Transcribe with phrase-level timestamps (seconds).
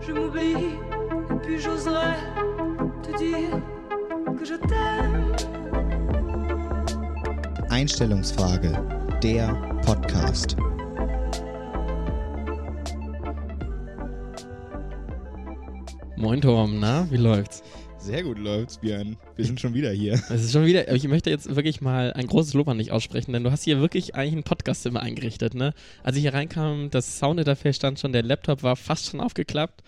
[0.00, 0.76] Je m'oublie,
[1.30, 2.16] et puis j'oserais
[3.02, 3.60] te dire
[4.38, 5.34] que je t'aime.
[7.70, 8.72] Einstellungsfrage,
[9.20, 9.54] der
[9.84, 10.56] Podcast.
[16.16, 17.62] Moin Tom, na, wie läuft's?
[18.06, 19.16] Sehr gut läuft's, Björn.
[19.34, 20.12] Wir sind schon wieder hier.
[20.30, 23.32] Es ist schon wieder, ich möchte jetzt wirklich mal ein großes Lob an dich aussprechen,
[23.32, 25.74] denn du hast hier wirklich eigentlich ein Podcastzimmer eingerichtet, ne?
[26.04, 29.82] Als ich hier reinkam, das Soundinterface stand schon, der Laptop war fast schon aufgeklappt.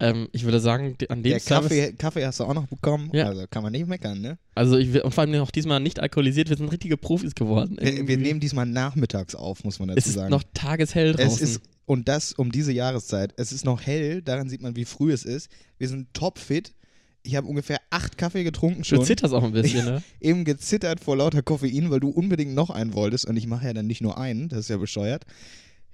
[0.00, 3.10] Ähm, ich würde sagen, an dem Der Service, Kaffee, Kaffee hast du auch noch bekommen.
[3.12, 3.26] Ja.
[3.26, 4.38] Also kann man nicht meckern, ne?
[4.54, 7.76] also ich, und vor allem auch diesmal nicht alkoholisiert, wir sind richtige Profis geworden.
[7.78, 10.30] Wir, wir nehmen diesmal nachmittags auf, muss man dazu es ist sagen.
[10.30, 11.44] noch tageshell draußen.
[11.44, 13.34] es ist, und das um diese Jahreszeit.
[13.36, 15.50] Es ist noch hell, daran sieht man, wie früh es ist.
[15.76, 16.72] Wir sind topfit.
[17.22, 19.04] Ich habe ungefähr acht Kaffee getrunken du schon.
[19.04, 20.02] zitterst auch ein bisschen, ne?
[20.20, 23.26] Eben gezittert vor lauter Koffein, weil du unbedingt noch einen wolltest.
[23.26, 25.24] Und ich mache ja dann nicht nur einen, das ist ja bescheuert.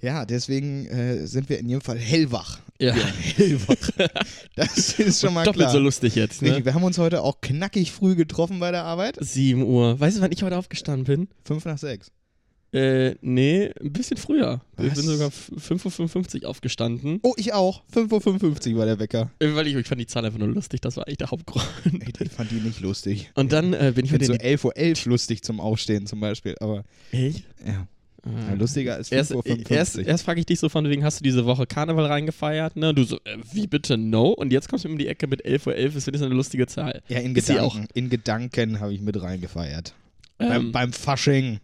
[0.01, 2.59] Ja, deswegen äh, sind wir in jedem Fall hellwach.
[2.79, 2.95] Ja.
[2.95, 3.74] hellwach.
[4.56, 5.73] Das ist schon mal Doppelt klar.
[5.73, 6.65] so lustig jetzt, ne?
[6.65, 9.16] wir haben uns heute auch knackig früh getroffen bei der Arbeit.
[9.18, 9.98] 7 Uhr.
[9.98, 11.29] Weißt du, wann ich heute aufgestanden bin?
[11.45, 12.13] Fünf nach sechs.
[12.74, 14.60] Äh, nee, ein bisschen früher.
[14.78, 14.94] Ich Was?
[14.94, 17.20] bin sogar 5.55 Uhr aufgestanden.
[17.22, 17.82] Oh, ich auch.
[17.94, 19.30] 5.55 Uhr war der Wecker.
[19.38, 21.64] Äh, Weil ich, ich fand die Zahl einfach nur lustig, das war eigentlich der Hauptgrund.
[21.84, 23.30] Ey, ich fand die nicht lustig.
[23.34, 26.56] Und dann äh, bin ich Ich mit so 11.11 Uhr lustig zum Aufstehen zum Beispiel,
[26.60, 27.45] aber Echt?
[27.64, 27.86] ja,
[28.26, 28.54] Ah.
[28.54, 30.06] lustiger als Erst, 5.55 erst, Uhr.
[30.06, 32.74] erst frage ich dich so von wegen, hast du diese Woche Karneval reingefeiert?
[32.74, 32.88] Ne?
[32.88, 34.28] Und du so, äh, wie bitte, no?
[34.30, 36.66] Und jetzt kommst du um die Ecke mit 11.11 Uhr, das finde ich eine lustige
[36.66, 37.02] Zahl.
[37.08, 37.86] Ja, in Ist Gedanken.
[37.92, 39.92] In Gedanken habe ich mit reingefeiert.
[40.38, 41.60] beim, Ähm, beim Fasching.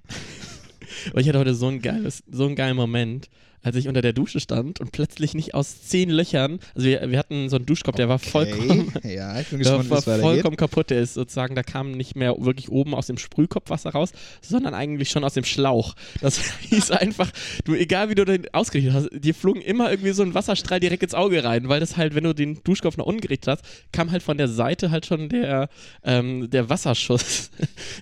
[1.11, 3.29] Aber ich hatte heute so, ein geiles, so einen geilen Moment,
[3.63, 7.19] als ich unter der Dusche stand und plötzlich nicht aus zehn Löchern, also wir, wir
[7.19, 9.15] hatten so einen Duschkopf, der war vollkommen, Okay.
[9.17, 10.91] Ja, ich bin Der gespannt, wie war vollkommen kaputt.
[10.91, 15.11] Der ist sozusagen, da kam nicht mehr wirklich oben aus dem Sprühkopfwasser raus, sondern eigentlich
[15.11, 15.95] schon aus dem Schlauch.
[16.21, 17.31] Das hieß einfach,
[17.65, 21.03] du, egal wie du den ausgerichtet hast, dir flogen immer irgendwie so ein Wasserstrahl direkt
[21.03, 24.11] ins Auge rein, weil das halt, wenn du den Duschkopf nach unten gerichtet hast, kam
[24.11, 25.69] halt von der Seite halt schon der,
[26.05, 27.51] ähm, der Wasserschuss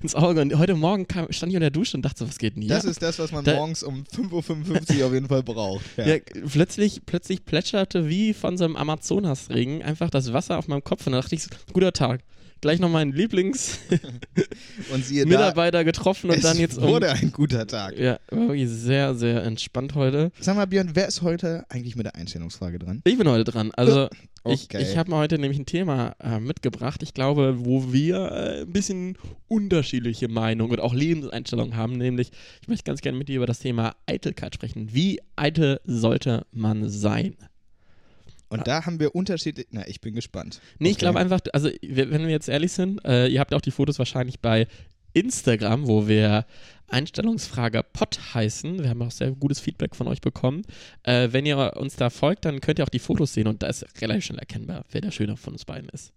[0.03, 0.41] ins Auge.
[0.41, 2.63] Und heute Morgen kam, stand ich unter der Dusche und dachte so, was geht denn
[2.63, 2.71] hier?
[2.75, 5.85] Das ist das, was man Da- morgens um 5.55 Uhr auf jeden Fall braucht.
[5.97, 6.07] Ja.
[6.07, 6.17] Ja,
[6.53, 11.13] plötzlich, plötzlich plätscherte wie von so einem Amazonasregen einfach das Wasser auf meinem Kopf und
[11.13, 12.21] da dachte ich, guter Tag.
[12.61, 16.89] Gleich noch meinen Lieblingsmitarbeiter getroffen und dann jetzt um.
[16.89, 17.99] wurde ein guter Tag.
[17.99, 20.33] Ja, wirklich sehr, sehr entspannt heute.
[20.41, 23.03] Sag mal, Björn, wer ist heute eigentlich mit der Einstellungsfrage dran?
[23.05, 23.71] Ich bin heute dran.
[23.77, 24.09] Also,
[24.45, 24.81] ich, Okay.
[24.83, 28.73] ich habe mir heute nämlich ein Thema äh, mitgebracht, ich glaube, wo wir äh, ein
[28.73, 29.19] bisschen
[29.49, 31.99] unterschiedliche Meinungen und auch Lebenseinstellungen haben.
[31.99, 32.31] Nämlich,
[32.63, 34.95] ich möchte ganz gerne mit dir über das Thema Eitelkeit sprechen.
[34.95, 37.37] Wie eitel sollte man sein?
[38.49, 39.67] Und da haben wir unterschiedlich.
[39.71, 40.61] Na, ich bin gespannt.
[40.79, 41.01] Nee, ich Okay.
[41.05, 44.41] glaube einfach, also wenn wir jetzt ehrlich sind, äh, ihr habt auch die Fotos wahrscheinlich
[44.41, 44.67] bei
[45.13, 46.47] Instagram, wo wir
[46.89, 48.83] Einstellungsfrage Pod heißen.
[48.83, 50.63] Wir haben auch sehr gutes Feedback von euch bekommen.
[51.03, 53.67] Äh, wenn ihr uns da folgt, dann könnt ihr auch die Fotos sehen und da
[53.67, 56.13] ist relativ schnell erkennbar, wer der Schöne von uns beiden ist.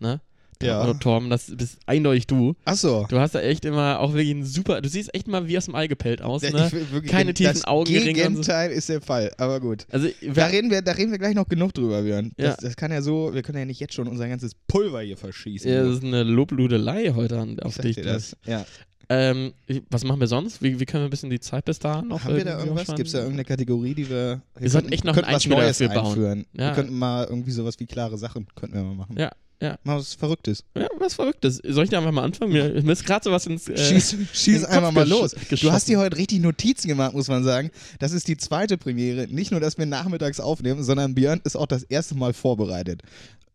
[0.00, 0.20] Ne?
[0.62, 0.80] Ja.
[0.80, 2.54] Also Torben, das bist eindeutig du.
[2.64, 3.06] Achso.
[3.08, 5.66] Du hast da echt immer auch wirklich ein super, du siehst echt mal wie aus
[5.66, 6.70] dem Ei gepellt aus, ne?
[7.06, 8.40] Keine tiefen das Augenringe und so.
[8.42, 9.86] Gegenteil ist der Fall, aber gut.
[9.90, 12.32] Also, Da reden, wir, da reden wir gleich noch genug drüber, Björn.
[12.36, 12.56] Das, Ja.
[12.68, 15.70] das kann ja so, wir können ja nicht jetzt schon unser ganzes Pulver hier verschießen.
[15.70, 17.96] ja, das ist eine Lobludelei heute an, Ich auf dich.
[17.96, 18.36] dir das.
[18.46, 18.64] Ja.
[19.08, 19.52] Ähm,
[19.90, 20.62] was machen wir sonst?
[20.62, 22.68] Wie, wie können wir ein bisschen die Zeit bis da noch Haben wir da irgendwie
[22.68, 22.96] irgendwas?
[22.96, 24.42] Gibt es da irgendeine Kategorie, die wir.
[24.58, 26.06] Wir sollten echt noch einen was Neues dafür bauen.
[26.06, 26.46] einführen.
[26.52, 26.68] Ja.
[26.68, 29.16] Wir könnten mal irgendwie sowas wie klare Sachen könnten wir mal machen.
[29.18, 29.78] Ja, ja.
[29.84, 30.64] Mal was Verrücktes.
[30.76, 31.60] Ja, was Verrücktes.
[31.64, 32.52] Soll ich da einfach mal anfangen?
[32.52, 33.68] Mir, mir ist gerade sowas ins.
[33.68, 35.34] Äh, schieß schieß einfach mal los.
[35.60, 37.70] Du hast dir heute richtig Notizen gemacht, muss man sagen.
[37.98, 39.26] Das ist die zweite Premiere.
[39.28, 43.02] Nicht nur, dass wir nachmittags aufnehmen, sondern Björn ist auch das erste Mal vorbereitet.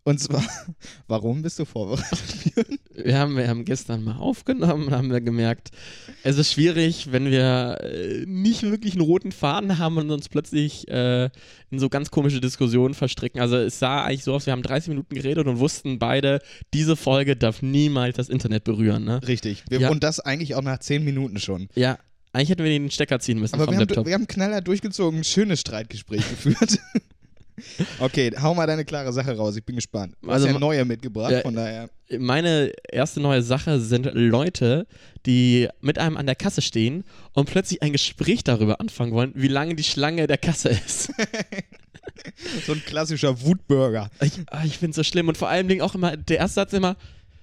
[0.04, 0.44] Und zwar,
[1.08, 5.70] warum bist du vorbereitet, wir, haben, wir haben gestern mal aufgenommen und haben wir gemerkt,
[6.24, 10.88] es ist schwierig, wenn wir äh, nicht wirklich einen roten Faden haben und uns plötzlich
[10.88, 11.30] äh,
[11.70, 13.40] in so ganz komische Diskussionen verstricken.
[13.42, 16.40] Also es sah eigentlich so aus, wir haben 30 Minuten geredet und wussten beide,
[16.74, 19.04] diese Folge darf niemals das Internet berühren.
[19.04, 19.20] Ne?
[19.28, 19.64] Richtig.
[19.70, 19.90] Wir, Ja.
[19.90, 21.68] Und das eigentlich auch nach zehn Minuten schon.
[21.76, 21.98] Ja,
[22.32, 24.06] eigentlich hätten wir den Stecker ziehen müssen Aber vom wir haben, Laptop.
[24.06, 26.78] wir haben knaller durchgezogen, ein schönes Streitgespräch geführt.
[28.00, 30.16] Okay, hau mal deine klare Sache raus, ich bin gespannt.
[30.22, 31.90] Du Also hast ja neue mitgebracht, Ja, von daher.
[32.18, 34.88] meine erste neue Sache sind Leute,
[35.26, 37.04] die mit einem an der Kasse stehen
[37.34, 41.12] und plötzlich ein Gespräch darüber anfangen wollen, wie lange die Schlange der Kasse ist.
[42.66, 44.10] So ein klassischer Wutburger.
[44.22, 46.56] ich ah, ich finde es so schlimm und vor allen Dingen auch immer, der erste
[46.56, 46.98] Satz immer,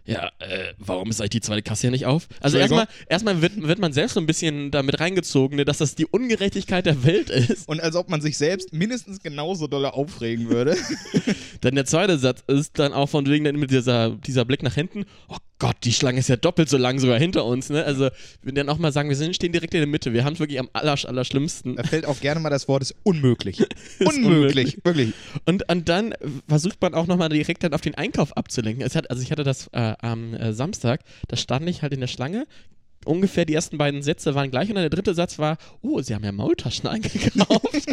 [0.07, 2.29] ja, äh, warum ist eigentlich die zweite Kasse hier nicht auf?
[2.41, 5.97] Also erstmal, erstmal wird, wird man selbst so ein bisschen damit reingezogen, ne, dass das
[5.97, 7.69] die Ungerechtigkeit der Welt ist.
[7.69, 10.77] Und als ob man sich selbst mindestens genauso doll aufregen würde.
[11.61, 14.75] Dann der zweite Satz ist dann auch von wegen dann mit dieser, dieser Blick nach
[14.75, 17.83] hinten, oh Gott, die Schlange ist ja doppelt so lang sogar hinter uns, ne?
[17.85, 18.11] Also,
[18.43, 20.41] wenn dann auch mal sagen, wir sind, stehen direkt in der Mitte, wir haben es
[20.41, 21.77] wirklich am aller, allerschlimmsten.
[21.77, 23.61] Da fällt auch gerne mal das Wort, ist unmöglich.
[24.01, 24.25] unmöglich.
[24.27, 25.13] unmöglich, wirklich.
[25.47, 26.15] Und, und dann
[26.47, 28.85] versucht man auch nochmal direkt dann auf den Einkauf abzulenken.
[28.85, 32.07] Hat, also ich hatte das äh, am äh, Samstag, da stand ich halt in der
[32.07, 32.47] Schlange.
[33.07, 36.15] Ungefähr die ersten beiden Sätze waren gleich und dann der dritte Satz war, oh, sie
[36.15, 37.87] haben ja Maultaschen eingekauft.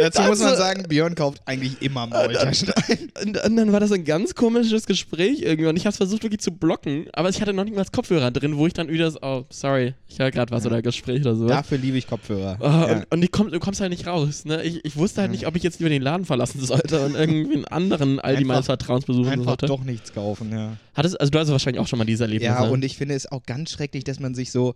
[0.00, 3.10] Dazu muss man so- sagen, Björn kauft eigentlich immer Maultaschen ein.
[3.44, 6.40] und, dann war das ein ganz komisches Gespräch irgendwie und ich habe es versucht wirklich
[6.40, 9.18] zu blocken, aber ich hatte noch nicht mal Kopfhörer drin, wo ich dann wieder so,
[9.22, 11.46] oh, sorry, ich höre gerade was oder Gespräch oder so.
[11.48, 12.58] Dafür liebe ich Kopfhörer.
[12.60, 12.84] Oh, ja.
[12.96, 14.44] und, und die komm, du kommst halt nicht raus.
[14.44, 14.62] Ne?
[14.62, 17.54] Ich, ich wusste halt nicht, ob ich jetzt lieber den Laden verlassen sollte und irgendwie
[17.56, 19.66] einen anderen Aldi Einfach- meines Vertrauens besuchen Einfach sollte.
[19.66, 20.76] doch nichts kaufen, ja.
[20.94, 22.46] Hattest, also du hast wahrscheinlich auch schon mal dieses Erlebnis.
[22.46, 22.70] Ja, ne?
[22.70, 24.74] und ich finde es auch ganz schrecklich, dass man sich so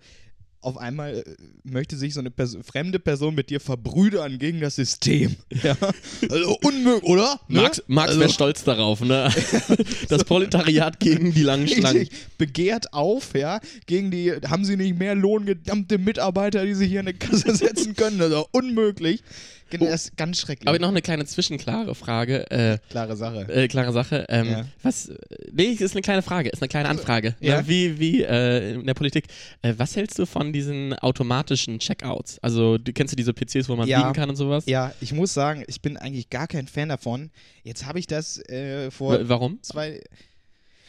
[0.62, 1.24] auf einmal äh,
[1.64, 5.36] möchte sich so eine Pers fremde Person mit dir verbrüdern gegen das System.
[5.62, 5.76] Ja.
[6.30, 7.40] Also unmöglich, oder?
[7.48, 7.62] Ne?
[7.62, 9.30] Max, Max also, wäre stolz darauf, ne?
[10.08, 12.08] Das Proletariat gegen die langen Schlangen.
[12.38, 17.08] begehrt auf, ja, gegen die, haben sie nicht mehr lohngedammte Mitarbeiter, die sich hier in
[17.08, 18.20] eine Kasse setzen können?
[18.20, 19.22] Also unmöglich.
[19.72, 20.68] Genau, Das ist ganz schrecklich.
[20.68, 22.50] Aber noch eine kleine zwischenklare Frage.
[22.50, 23.40] Äh, Klare Sache.
[23.48, 24.26] äh, klare Sache.
[24.28, 24.64] Ähm, Ja.
[24.82, 25.10] Was?
[25.50, 27.34] Nee, ist eine kleine Frage, ist eine kleine Anfrage.
[27.40, 27.62] Ja.
[27.62, 27.68] Ne?
[27.68, 29.24] Wie, wie äh, in der Politik.
[29.62, 32.38] Äh, was hältst du von diesen automatischen Checkouts?
[32.40, 34.00] Also, du kennst du diese PCs, wo man Ja.
[34.02, 34.64] biegen kann und sowas?
[34.66, 37.30] Ja, ich muss sagen, ich bin eigentlich gar kein Fan davon.
[37.64, 39.58] Jetzt habe ich das äh, vor W- Warum?
[39.62, 40.00] zwei.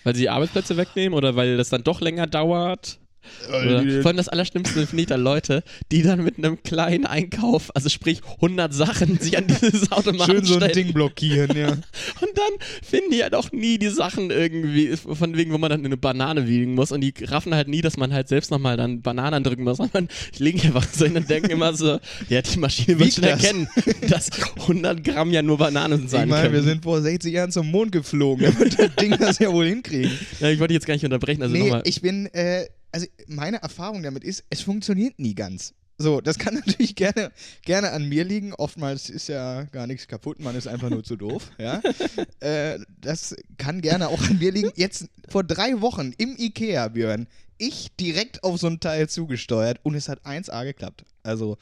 [0.04, 3.00] Weil sie Arbeitsplätze wegnehmen oder weil das dann doch länger dauert?
[3.50, 7.76] Oder, vor allem das Allerschlimmste finde ich dann Leute, die dann mit einem kleinen Einkauf,
[7.76, 10.74] also sprich 100 Sachen, sich an dieses Automaten Schön so ein stellen.
[10.74, 11.68] Ding blockieren, ja.
[12.22, 12.54] Und dann
[12.84, 16.48] finden die halt auch nie die Sachen irgendwie, von wegen, wo man dann eine Banane
[16.48, 16.92] wiegen muss.
[16.92, 19.78] Und die raffen halt nie, dass man halt selbst nochmal dann Bananen drücken muss.
[19.78, 22.00] Sondern die legen einfach so hin und denken immer so,
[22.30, 23.44] ja, die Maschine wird schon das?
[23.44, 23.68] erkennen,
[24.10, 24.30] dass
[24.62, 26.54] 100 Gramm ja nur Bananen sein Ich meine, können.
[26.56, 28.46] wir sind vor 60 Jahren zum Mond geflogen.
[28.46, 30.12] Da wird das Ding das ja wohl hinkriegen.
[30.40, 31.42] ja, ich wollte jetzt gar nicht unterbrechen.
[31.42, 35.74] Also nee, ich bin, äh, also meine Erfahrung damit ist, es funktioniert nie ganz.
[35.98, 37.32] So, das kann natürlich gerne,
[37.64, 38.54] gerne an mir liegen.
[38.54, 41.52] Oftmals ist ja gar nichts kaputt, man ist einfach nur zu doof.
[41.58, 41.82] Ja?
[42.40, 44.72] äh, das kann gerne auch an mir liegen.
[44.76, 49.96] Jetzt vor drei Wochen im Ikea, Björn, ich direkt auf so ein Teil zugesteuert und
[49.96, 51.06] es hat 1A geklappt.
[51.24, 51.58] Also,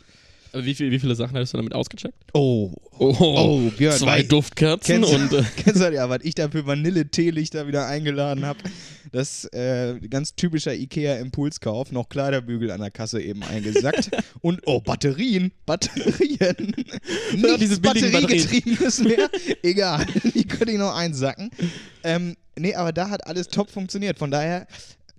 [0.53, 2.15] Aber wie, viel, wie viele Sachen hattest du damit ausgecheckt?
[2.33, 5.33] oh, Oh, Oh, Björn, zwei Duftkerzen Kennst, und.
[5.33, 8.59] Äh, kennst du ja, was ich da für Vanille-Teelichter wieder eingeladen habe?
[9.11, 11.91] Das äh, ganz typischer Ikea-Impulskauf.
[11.91, 14.11] Noch Kleiderbügel an der Kasse eben eingesackt.
[14.41, 15.51] Und, oh, Batterien.
[15.65, 16.75] Batterien.
[17.35, 19.29] Ja, diese Nichts billigen Batteriegetriebenes mehr.
[19.63, 20.05] Egal,
[20.35, 21.49] die könnte ich noch einsacken.
[22.03, 24.19] Ähm, nee, aber da hat alles top funktioniert.
[24.19, 24.67] Von daher,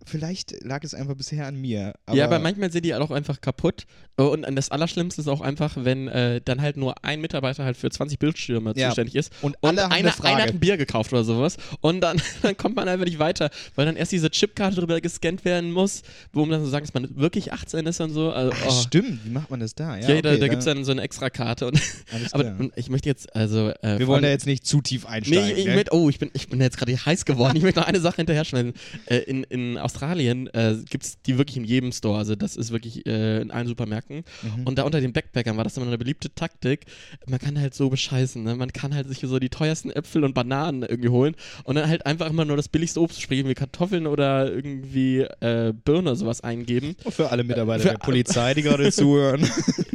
[0.07, 1.95] vielleicht lag es einfach bisher an mir.
[2.07, 3.85] Aber ja, aber manchmal sind die halt auch einfach kaputt.
[4.19, 7.77] Oh, Und das Allerschlimmste ist auch einfach, wenn äh, dann halt nur ein Mitarbeiter halt
[7.77, 8.89] für 20 Bildschirme Ja.
[8.89, 9.33] zuständig ist.
[9.41, 10.35] Und Und alle haben eine einer, Frage.
[10.37, 11.57] einer hat ein Bier gekauft oder sowas.
[11.81, 15.45] Und dann, dann kommt man einfach nicht weiter, weil dann erst diese Chipkarte drüber gescannt
[15.45, 16.03] werden muss,
[16.33, 18.31] wo man dann so sagen, dass man wirklich 18 ist und so.
[18.33, 18.83] Also, Ach, oh.
[18.83, 19.97] stimmt, wie macht man das da?
[19.97, 21.67] Ja, da, okay, da gibt es dann so eine extra Karte.
[21.69, 21.81] Und,
[22.13, 23.71] Alles aber und ich möchte jetzt, also.
[23.83, 25.45] Äh, Wir wollen da jetzt nicht zu tief einsteigen.
[25.47, 27.57] Nee, ich, ich möchte, oh, ich bin, ich bin jetzt gerade heiß geworden.
[27.57, 28.75] Ich möchte noch eine Sache hinterher schneiden.
[29.07, 32.19] Äh, in, in Australien äh, gibt es die wirklich in jedem Store.
[32.19, 34.25] Also, das ist wirklich äh, in allen Supermärkten.
[34.43, 34.65] Mhm.
[34.65, 36.87] Und da unter den Backpackern war das immer eine beliebte Taktik.
[37.27, 38.43] Man kann halt so bescheißen.
[38.43, 38.55] Ne?
[38.57, 41.35] Man kann halt sich so die teuersten Äpfel und Bananen irgendwie holen
[41.65, 45.73] und dann halt einfach immer nur das billigste Obst, sprich irgendwie Kartoffeln oder irgendwie äh,
[45.85, 46.97] Birne oder sowas eingeben.
[47.11, 49.47] Für alle Mitarbeiter Für der Polizei, die gerade zuhören.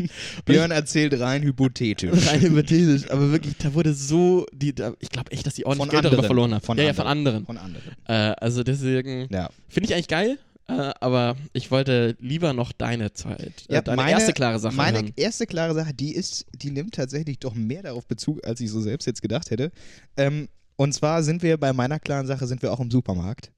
[0.46, 2.28] Björn erzählt rein hypothetisch.
[2.28, 5.88] Rein hypothetisch, aber wirklich, da wurde so, die, da, ich glaube echt, dass die ordentlich
[5.88, 6.28] Von Geld darüber anderen.
[6.28, 6.62] verloren haben.
[6.64, 7.46] Von ja, ja, anderen.
[7.46, 7.84] von anderen.
[7.86, 8.32] Von anderen.
[8.32, 9.50] Äh, also deswegen Ja.
[9.68, 13.98] finde ich eigentlich geil, äh, aber ich wollte lieber noch deine Zeit, äh, Ja, deine
[13.98, 15.14] meine- erste klare Sache Meine hören.
[15.16, 18.82] erste klare Sache, die ist, die nimmt tatsächlich doch mehr darauf Bezug, als ich so
[18.82, 19.72] selbst jetzt gedacht hätte.
[20.18, 23.52] Ähm, und zwar sind wir bei meiner klaren Sache, sind wir auch im Supermarkt.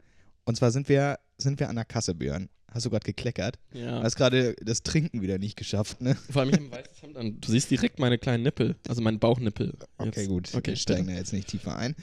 [0.45, 2.49] Und zwar sind wir, sind wir an der Kasse, Björn.
[2.71, 3.57] Hast du gerade gekleckert?
[3.73, 4.03] Ja.
[4.03, 6.15] Hast gerade das Trinken wieder nicht geschafft, ne?
[6.29, 7.37] Vor allem ich habe ein weißes Hemd an.
[7.41, 9.73] Du siehst direkt meine kleinen Nippel, also meinen Bauchnippel.
[9.97, 10.27] Okay, Jetzt.
[10.29, 10.49] gut.
[10.53, 11.95] Okay, wir steigen da jetzt nicht tiefer ein.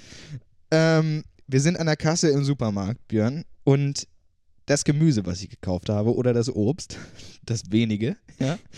[0.72, 3.44] Ähm, wir sind an der Kasse im Supermarkt, Björn.
[3.64, 4.08] Und
[4.66, 6.98] das Gemüse, was ich gekauft habe, oder das Obst,
[7.44, 8.58] das wenige, ja,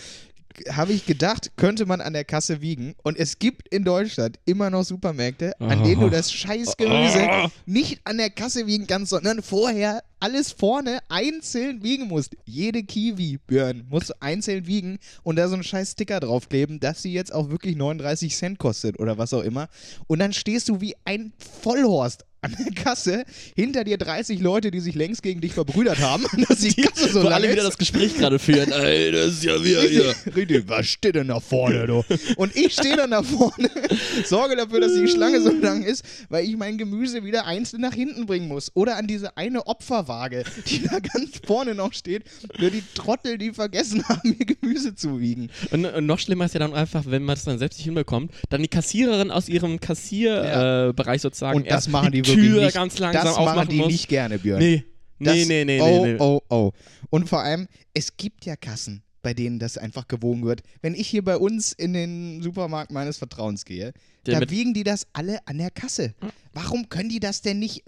[0.71, 2.97] habe ich gedacht, könnte man an der Kasse wiegen.
[3.05, 7.49] Und es gibt in Deutschland immer noch Supermärkte, an denen du das Scheißgemüse Oh.
[7.67, 12.37] nicht an der Kasse wiegen kannst, sondern vorher alles vorne einzeln wiegen musst.
[12.45, 17.03] Jede Kiwi, Björn, musst du einzeln wiegen und da so einen scheiß Sticker draufkleben, dass
[17.03, 19.69] sie jetzt auch wirklich 39 Cent kostet oder was auch immer.
[20.09, 24.81] Und dann stehst du wie ein Vollhorst an der Kasse hinter dir 30 Leute, die
[24.81, 28.39] sich längst gegen dich verbrüdert haben, dass die Kasse so alle wieder das Gespräch gerade
[28.39, 28.71] führen.
[28.73, 30.15] Ey, das ist ja wieder hier.
[30.37, 32.05] Richtig, was steht denn da vorne, du?
[32.37, 33.71] Und ich stehe dann da vorne,
[34.25, 37.95] sorge dafür, dass die Schlange so lang ist, weil ich mein Gemüse wieder einzeln nach
[37.95, 38.71] hinten bringen muss.
[38.75, 42.25] Oder an diese eine Opferwaage, die da ganz vorne noch steht,
[42.59, 45.51] für die Trottel, die vergessen haben, ihr Gemüse zu wiegen.
[45.71, 48.33] Und, und noch schlimmer ist ja dann einfach, wenn man das dann selbst nicht hinbekommt,
[48.49, 52.65] dann die Kassiererin aus ihrem Kassierbereich äh, Bereich sozusagen Und das machen die die Tür
[52.65, 52.75] nicht.
[52.75, 53.93] ganz langsam das machen aufmachen die muss.
[53.93, 54.59] nicht gerne, Björn.
[54.61, 54.85] Nee,
[55.21, 56.17] Das- nee, nee, nee, oh, nee.
[56.19, 56.73] oh, oh.
[57.11, 60.63] Und vor allem, es gibt ja Kassen, bei denen das einfach gewogen wird.
[60.83, 63.93] Wenn ich hier bei uns in den Supermarkt meines Vertrauens gehe,
[64.27, 66.15] Der da wiegen die das alle an der Kasse.
[66.53, 67.83] Warum können die das denn nicht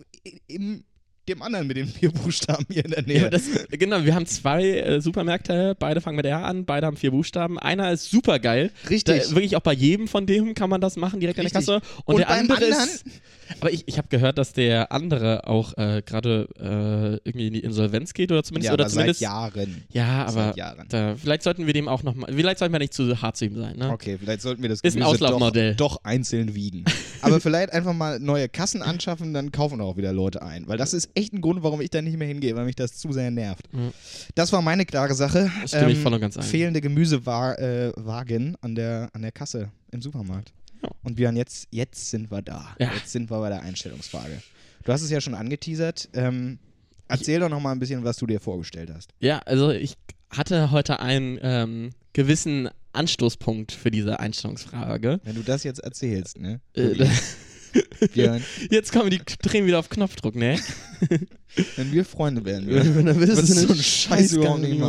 [0.48, 0.84] im
[1.28, 3.20] dem anderen mit den vier Buchstaben hier in der Nähe?
[3.22, 6.96] Ja, das, genau, wir haben zwei äh, Supermärkte, beide fangen mit R an, beide haben
[6.96, 7.56] vier Buchstaben.
[7.58, 8.72] Einer ist super geil.
[8.88, 9.22] Richtig.
[9.22, 11.54] Da, wirklich auch bei jedem von dem kann man das machen, direkt Richtig.
[11.56, 11.86] an der Kasse.
[12.04, 13.04] Und, Und der beim andere anderen- ist.
[13.58, 17.60] Aber ich, ich habe gehört, dass der andere auch äh, gerade äh, irgendwie in die
[17.60, 18.68] Insolvenz geht oder zumindest.
[18.68, 19.84] ja, oder aber zumindest seit Jahren.
[19.90, 20.86] Ja, aber Seit Jahren.
[20.88, 22.32] da, vielleicht sollten wir dem auch nochmal.
[22.32, 23.90] Vielleicht sollten wir nicht zu hart zu ihm sein, ne?
[23.90, 25.74] Okay, vielleicht sollten wir das Ist ein Gemüse doch, Auslaufmodell.
[25.74, 26.84] doch einzeln wiegen.
[27.22, 30.66] Aber vielleicht einfach mal neue Kassen anschaffen, dann kaufen auch wieder Leute ein.
[30.68, 32.96] Weil das ist echt ein Grund, warum ich da nicht mehr hingehe, weil mich das
[32.96, 33.70] zu sehr nervt.
[33.72, 33.90] Mhm.
[34.34, 35.50] Das war meine klare Sache.
[35.62, 36.42] Ähm, Stimme ich voll und ganz ein.
[36.42, 40.52] Fehlende Gemüsewagen an der, an der Kasse im Supermarkt.
[40.82, 40.90] Ja.
[41.02, 42.74] Und Björn, jetzt, jetzt sind wir da.
[42.78, 42.92] Ja.
[42.94, 44.42] Jetzt sind wir bei der Einstellungsfrage.
[44.84, 46.08] Du hast es ja schon angeteasert.
[46.14, 46.58] Ähm,
[47.08, 49.12] erzähl doch noch mal ein bisschen, was du dir vorgestellt hast.
[49.20, 49.96] Ja, also ich
[50.30, 55.20] hatte heute einen ähm, gewissen Anstoßpunkt für diese Einstellungsfrage.
[55.24, 56.60] Wenn du das jetzt erzählst, ne?
[56.74, 56.94] Äh,
[58.14, 60.58] Björn, Jetzt kommen die drehen wieder auf Knopfdruck, ne?
[61.76, 62.66] wenn wir Freunde wären,
[63.06, 64.80] dann würdest du so einen Scheiß überhaupt nicht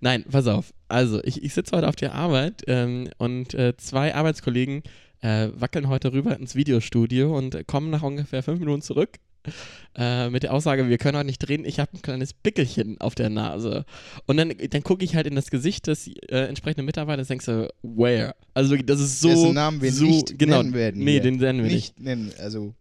[0.00, 0.72] Nein, pass auf.
[0.88, 4.82] Also, ich, ich sitze heute auf der Arbeit ähm, und äh, zwei Arbeitskollegen
[5.20, 9.18] äh, wackeln heute rüber ins Videostudio und kommen nach ungefähr fünf Minuten zurück.
[9.96, 13.14] Äh, mit der Aussage, wir können heute nicht drehen, ich habe ein kleines Pickelchen auf
[13.14, 13.84] der Nase.
[14.26, 17.46] Und dann, dann gucke ich halt in das Gesicht des äh, entsprechenden Mitarbeiters und denkst
[17.46, 18.34] so, where?
[18.54, 19.28] Also das ist so.
[19.28, 21.22] Dessen Namen wir so, nicht genau, nennen werden Nee, hier.
[21.22, 22.00] den nennen wir Nicht nicht.
[22.00, 22.74] nennen, also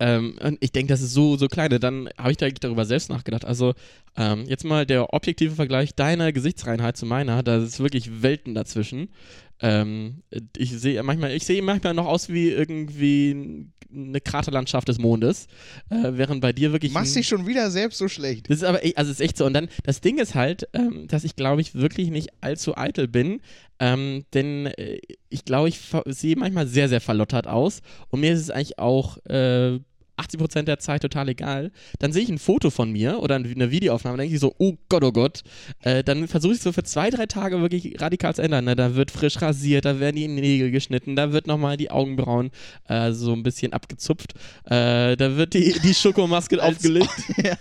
[0.00, 1.78] Ähm, und ich denke, das ist so, so kleine.
[1.80, 3.44] Dann habe ich direkt darüber selbst nachgedacht.
[3.44, 3.74] Also,
[4.16, 7.42] ähm, jetzt mal der objektive Vergleich deiner Gesichtsreinheit zu meiner.
[7.42, 9.08] Da ist wirklich Welten dazwischen.
[9.62, 10.22] Ähm,
[10.56, 15.46] ich sehe manchmal, ich sehe manchmal noch aus wie irgendwie eine Kraterlandschaft des Mondes.
[15.90, 16.92] Äh, während bei dir wirklich.
[16.92, 18.48] machst dich schon wieder selbst so schlecht.
[18.48, 19.46] das ist aber, also es ist echt so.
[19.46, 23.08] Und dann, das Ding ist halt, ähm, dass ich glaube ich wirklich nicht allzu eitel
[23.08, 23.40] bin.
[23.78, 27.82] Ähm, denn äh, ich glaube, ich sehe manchmal sehr, sehr verlottert aus.
[28.08, 29.78] Und mir ist es eigentlich auch äh,
[30.18, 31.72] 80% der Zeit total egal.
[31.98, 34.74] Dann sehe ich ein Foto von mir oder eine Videoaufnahme und denke ich so, oh
[34.88, 35.42] Gott, oh Gott.
[35.80, 38.64] Äh, dann versuche ich so für zwei, drei Tage wirklich radikal zu ändern.
[38.64, 38.76] Ne?
[38.76, 42.50] Da wird frisch rasiert, da werden die Nägel geschnitten, da wird nochmal die Augenbrauen
[42.88, 47.10] äh, so ein bisschen abgezupft, äh, da wird die, die Schokomaske aufgelegt.
[47.42, 47.56] ja,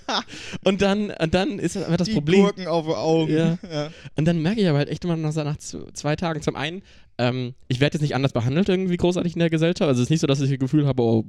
[0.63, 2.41] Und dann, und dann ist einfach das die Problem.
[2.41, 3.33] Gurken auf den Augen.
[3.33, 3.57] Ja.
[3.71, 3.89] Ja.
[4.15, 6.41] Und dann merke ich aber halt echt immer noch nach zwei Tagen.
[6.41, 6.81] Zum einen,
[7.17, 9.87] ähm, ich werde jetzt nicht anders behandelt irgendwie großartig in der Gesellschaft.
[9.87, 11.25] Also es ist nicht so, dass ich das Gefühl habe, oh,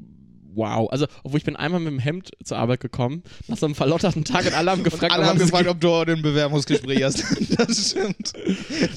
[0.55, 0.89] wow.
[0.91, 4.25] Also, obwohl ich bin einmal mit dem Hemd zur Arbeit gekommen, nach so einem verlotterten
[4.25, 7.25] Tag und alle haben gefragt, Alle ob haben gefragt, ob du heute ein Bewerbungsgespräch hast.
[7.59, 8.33] das stimmt.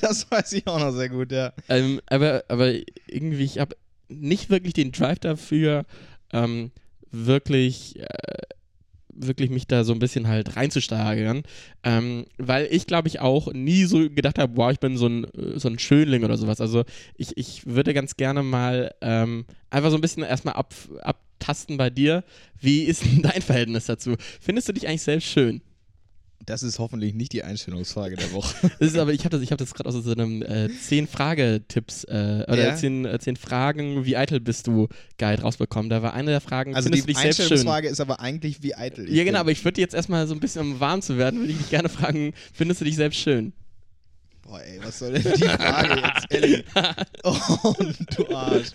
[0.01, 1.53] Das weiß ich auch noch sehr gut, ja.
[1.69, 2.73] ähm, aber, aber
[3.07, 3.75] irgendwie, ich habe
[4.07, 5.85] nicht wirklich den Drive dafür,
[6.31, 6.71] ähm,
[7.11, 8.05] wirklich, äh,
[9.15, 11.43] wirklich mich da so ein bisschen halt reinzusteigern,
[11.83, 15.27] ähm, weil ich glaube ich auch nie so gedacht habe, wow, ich bin so ein,
[15.55, 16.59] so ein Schönling oder sowas.
[16.59, 16.83] Also
[17.15, 20.73] ich, ich würde ganz gerne mal ähm, einfach so ein bisschen erstmal ab,
[21.39, 22.23] abtasten bei dir.
[22.59, 24.15] Wie ist denn dein Verhältnis dazu?
[24.41, 25.61] Findest du dich eigentlich selbst schön?
[26.45, 28.69] Das ist hoffentlich nicht die Einstellungsfrage der Woche.
[28.79, 31.07] Das ist aber, ich habe das, ich hab das gerade aus so einem äh, 10
[31.07, 32.75] Fragetipps äh, oder Ja.
[32.75, 34.87] 10, äh, 10 Fragen, wie eitel bist du,
[35.17, 35.89] Guide rausbekommen.
[35.89, 37.45] Da war eine der Fragen, Also die du dich selbst schön?
[37.45, 39.41] Einstellungsfrage ist aber eigentlich, wie eitel ich Ja, genau, bin.
[39.41, 41.69] aber ich würde jetzt erstmal so ein bisschen, um warm zu werden, würde ich dich
[41.69, 43.53] gerne fragen, findest du dich selbst schön?
[44.47, 46.63] Boah, ey, was soll denn die Frage jetzt, ehrlich?
[47.23, 47.73] Oh,
[48.15, 48.67] du Arsch.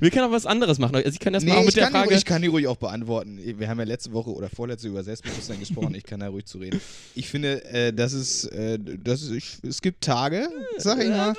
[0.00, 0.96] Wir können auch was anderes machen.
[0.96, 2.14] Also ich kann erstmal Nee, auch mit der kann, die, Frage.
[2.16, 3.38] ich kann die ruhig auch beantworten.
[3.40, 5.94] Wir haben ja letzte Woche oder vorletzte über Selbstbewusstsein gesprochen.
[5.94, 6.80] Ich kann da ruhig zu reden.
[7.14, 11.34] Ich finde, äh, das ist, äh, das ist ich, es gibt Tage, sag ich mal,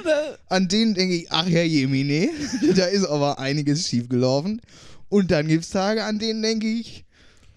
[0.48, 2.30] an denen denke ich, ach ja, Jemine,
[2.78, 4.62] da ist aber einiges schiefgelaufen.
[5.10, 7.04] Und dann gibt es Tage, an denen denke ich,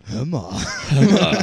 [0.06, 0.50] hör mal,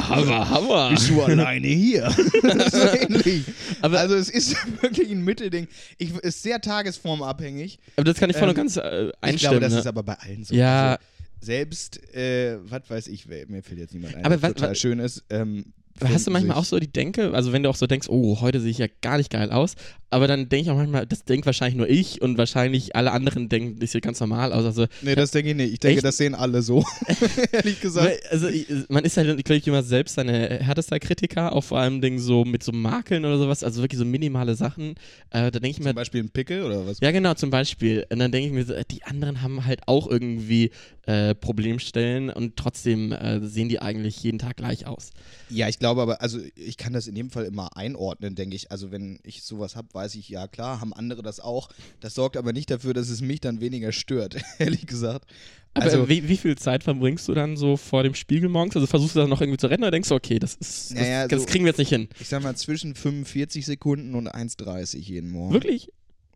[0.08, 0.90] Hammer, Hammer.
[0.90, 2.10] bist du alleine hier?
[2.72, 3.44] so ähnlich.
[3.80, 5.68] Aber- also es ist wirklich ein Mittelding.
[5.98, 7.78] Ich, ist sehr tagesformabhängig.
[7.96, 9.38] Aber das kann ich voll und Ähm, ganz äh, Ich einstimmen.
[9.52, 9.78] glaube, das ne?
[9.80, 10.54] ist aber bei allen so.
[10.54, 10.92] Ja.
[10.92, 11.02] Also,
[11.42, 14.98] selbst, äh, was weiß ich, mir fällt jetzt niemand ein, Aber was- total was- schön
[14.98, 15.24] ist.
[15.30, 15.72] Ähm,
[16.08, 16.60] hast du manchmal sich.
[16.62, 18.86] auch so die Denke, also wenn du auch so denkst, oh, heute sehe ich ja
[19.02, 19.74] gar nicht geil aus,
[20.10, 23.48] aber dann denke ich auch manchmal, das denkt wahrscheinlich nur ich und wahrscheinlich alle anderen
[23.48, 24.64] denken, das sieht ganz normal aus.
[24.64, 25.72] Also, Nee, das denke ich nicht.
[25.72, 26.04] Ich denke, Echt?
[26.04, 26.84] das sehen alle so.
[27.52, 28.20] Ehrlich gesagt.
[28.30, 28.48] also
[28.88, 32.44] man ist halt, glaube ich, immer selbst seine härtester Kritiker, auch vor allem Dingen so
[32.44, 34.94] mit so Makeln oder sowas, also wirklich so minimale Sachen.
[35.30, 36.98] Äh, da denke ich mir, Zum Beispiel ein Pickel oder was?
[37.00, 38.04] Ja, genau, zum Beispiel.
[38.10, 40.70] Und dann denke ich mir so, äh, die anderen haben halt auch irgendwie
[41.06, 45.10] äh, Problemstellen und trotzdem äh, sehen die eigentlich jeden Tag gleich aus.
[45.48, 48.70] Ja, ich glaube aber, also ich kann das in dem Fall immer einordnen, denke ich.
[48.70, 51.68] Also wenn ich sowas habe, weiß ich, ja klar, haben andere das auch.
[52.00, 55.26] Das sorgt aber nicht dafür, dass es mich dann weniger stört, ehrlich gesagt.
[55.72, 58.74] Aber Also, äh, wie, wie viel Zeit verbringst du dann so vor dem Spiegel morgens?
[58.74, 60.98] Also versuchst du das noch irgendwie zu rennen oder denkst du, okay, das ist das,
[60.98, 62.08] Naja, das so- kriegen wir jetzt nicht hin?
[62.20, 65.54] ich sag mal zwischen 45 Sekunden und 1,30 jeden Morgen.
[65.54, 65.90] Wirklich?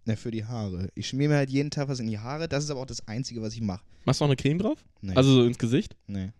[0.06, 0.88] Na, für die Haare.
[0.94, 2.46] Ich schmier mir halt jeden Tag was in die Haare.
[2.48, 3.82] Das ist aber auch das Einzige, was ich mache.
[4.04, 4.78] Machst du noch eine Creme drauf?
[5.00, 5.14] Nee.
[5.14, 5.96] Also so ins Gesicht?
[6.06, 6.30] nee.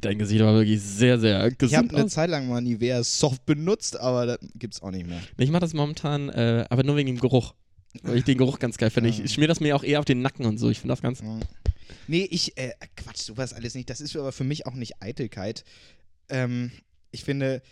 [0.00, 1.56] Dein Gesicht aber wirklich sehr, sehr Ich habe
[1.88, 2.06] gesund eine.
[2.08, 5.20] Zeit lang mal Nivea Soft benutzt, aber das gibt's auch nicht mehr.
[5.36, 7.54] Ich mache das momentan, äh, aber nur wegen dem Geruch.
[8.02, 9.10] Weil ich den Geruch ganz geil finde.
[9.24, 10.70] Ich schmier das mir auch eher auf den Nacken und so.
[10.70, 11.20] Ich finde das ganz.
[11.20, 11.40] Ja.
[12.06, 13.90] Nee, ich, äh, Quatsch, sowas alles nicht.
[13.90, 15.64] Das ist aber für mich auch nicht Eitelkeit.
[16.28, 16.70] Ähm,
[17.12, 17.62] ich finde,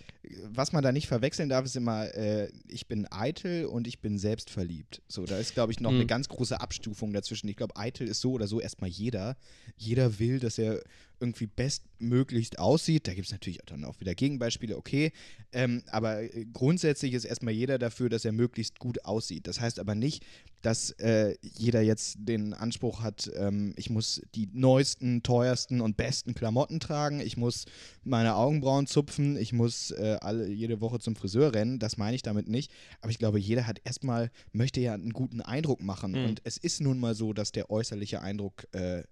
[0.51, 4.19] was man da nicht verwechseln darf, ist immer, äh, ich bin eitel und ich bin
[4.19, 5.01] selbstverliebt.
[5.09, 5.99] So, da ist, glaube ich, noch Hm.
[5.99, 7.49] eine ganz große Abstufung dazwischen.
[7.49, 9.37] Ich glaube, eitel ist so oder so erstmal jeder.
[9.77, 10.83] Jeder will, dass er
[11.21, 13.07] irgendwie bestmöglichst aussieht.
[13.07, 15.13] Da gibt es natürlich dann auch wieder Gegenbeispiele, okay.
[15.53, 19.47] Ähm, aber äh, grundsätzlich ist erstmal jeder dafür, dass er möglichst gut aussieht.
[19.47, 20.25] Das heißt aber nicht,
[20.63, 26.35] dass äh, jeder jetzt den Anspruch hat, ähm, ich muss die neuesten, teuersten und besten
[26.35, 27.65] Klamotten tragen, ich muss
[28.05, 31.79] meine Augenbrauen zupfen, ich muss äh, alle, jede Woche zum Friseur rennen.
[31.79, 32.73] Das meine ich damit nicht.
[33.01, 36.13] Aber ich glaube, jeder hat erstmal, möchte ja einen guten Eindruck machen.
[36.13, 36.25] Mhm.
[36.25, 39.03] Und es ist nun mal so, dass der äußerliche Eindruck äh,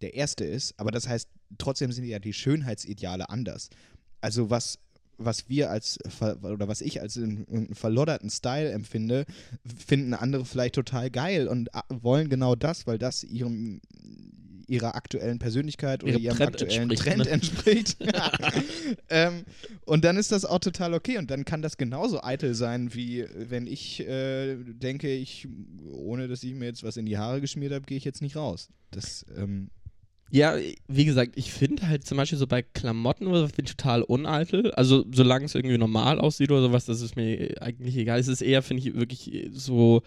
[0.00, 0.74] der erste ist.
[0.78, 1.28] Aber das heißt,
[1.58, 3.70] trotzdem sind ja die Schönheitsideale anders.
[4.20, 4.78] Also was
[5.20, 5.98] was wir als
[6.42, 9.26] oder was ich als einen, verlodderten Style empfinde,
[9.84, 13.80] finden andere vielleicht total geil und a- wollen genau das, weil das ihrem
[14.68, 17.30] ihrer aktuellen Persönlichkeit oder Ihrem ihrem Trend aktuellen entspricht, Trend ne?
[17.30, 17.96] entspricht.
[19.08, 19.44] ähm,
[19.86, 23.24] und dann ist das auch total okay und dann kann das genauso eitel sein, wie
[23.34, 25.48] wenn ich äh, denke, ich,
[25.90, 28.36] ohne dass ich mir jetzt was in die Haare geschmiert habe, gehe ich jetzt nicht
[28.36, 28.68] raus.
[28.90, 29.70] Das, ähm,
[30.30, 30.56] Ja,
[30.88, 34.02] wie gesagt, ich finde halt zum Beispiel so bei Klamotten oder so, bin ich total
[34.02, 34.70] uneitel.
[34.72, 38.18] Also solange es irgendwie normal aussieht oder sowas, das ist mir eigentlich egal.
[38.18, 40.02] Es ist eher, finde ich, wirklich so.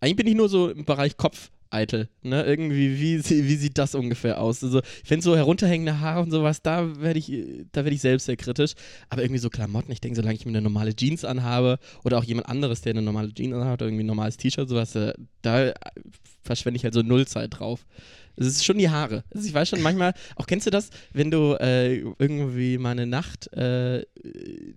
[0.00, 2.08] Eigentlich bin ich nur so im Bereich Kopf eitel.
[2.22, 2.44] Ne?
[2.44, 4.62] Irgendwie, wie, wie sieht das ungefähr aus?
[4.62, 7.32] Also, ich finde so herunterhängende Haare und sowas, da werde ich,
[7.72, 8.74] da werde ich selbst sehr kritisch.
[9.08, 12.24] Aber irgendwie so Klamotten, ich denke, solange ich mir eine normale Jeans anhabe oder auch
[12.24, 15.72] jemand anderes, der eine normale Jeans anhat oder irgendwie ein normales T-Shirt, sowas, äh, da
[16.42, 17.84] verschwende ich halt so null Zeit drauf.
[18.36, 19.24] Es ist schon die Haare.
[19.32, 23.06] Also ich weiß schon manchmal, auch kennst du das, wenn du äh, irgendwie mal eine
[23.06, 24.04] Nacht äh,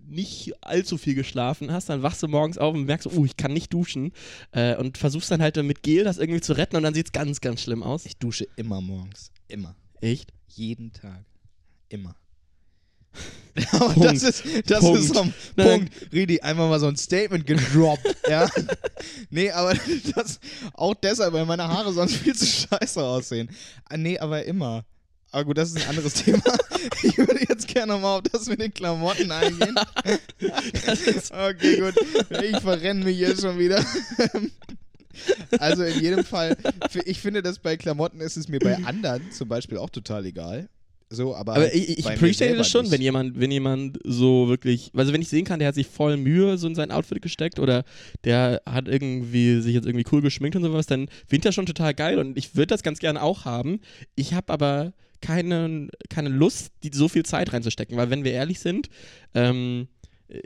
[0.06, 3.52] nicht allzu viel geschlafen hast, dann wachst du morgens auf und merkst, uh, ich kann
[3.52, 4.12] nicht duschen
[4.52, 7.12] äh, und versuchst dann halt mit Gel das irgendwie zu retten und dann sieht es
[7.12, 8.06] ganz, ganz schlimm aus.
[8.06, 9.32] ich dusche immer morgens.
[9.48, 9.74] Immer.
[10.00, 10.32] Echt?
[10.48, 11.24] Jeden Tag.
[11.88, 12.14] Immer.
[13.96, 15.00] Das ist, das Punkt.
[15.00, 15.34] ist so ein.
[15.56, 15.92] Punkt.
[16.12, 18.06] Redi, einmal mal so ein Statement gedroppt.
[18.28, 18.48] ja.
[19.30, 19.74] Nee, aber
[20.14, 20.38] das
[20.74, 23.50] auch deshalb, weil meine Haare sonst viel zu scheiße aussehen.
[23.88, 24.84] Ah, Nee, aber immer.
[25.30, 26.42] Aber gut, das ist ein anderes Thema.
[27.02, 29.74] Ich würde jetzt gerne mal auf das mit den Klamotten eingehen.
[31.30, 31.94] Okay, gut.
[32.42, 33.84] Ich verrenne mich hier schon wieder.
[35.58, 36.56] Also in jedem Fall,
[37.04, 40.68] ich finde, dass bei Klamotten ist es mir bei anderen zum Beispiel auch total egal.
[41.10, 42.92] So, aber, Aber ich, ich appreciate das schon, nicht.
[42.92, 46.18] wenn jemand, wenn jemand so wirklich, also wenn ich sehen kann, der hat sich voll
[46.18, 47.84] Mühe so in sein Outfit gesteckt oder
[48.24, 51.64] der hat irgendwie sich jetzt irgendwie cool geschminkt und sowas, dann finde ich das schon
[51.64, 53.80] total geil und ich würde das ganz gerne auch haben.
[54.16, 54.92] Ich habe aber
[55.22, 58.90] keine, keine Lust, die so viel Zeit reinzustecken, weil wenn wir ehrlich sind,
[59.34, 59.88] ähm,
[60.28, 60.40] äh,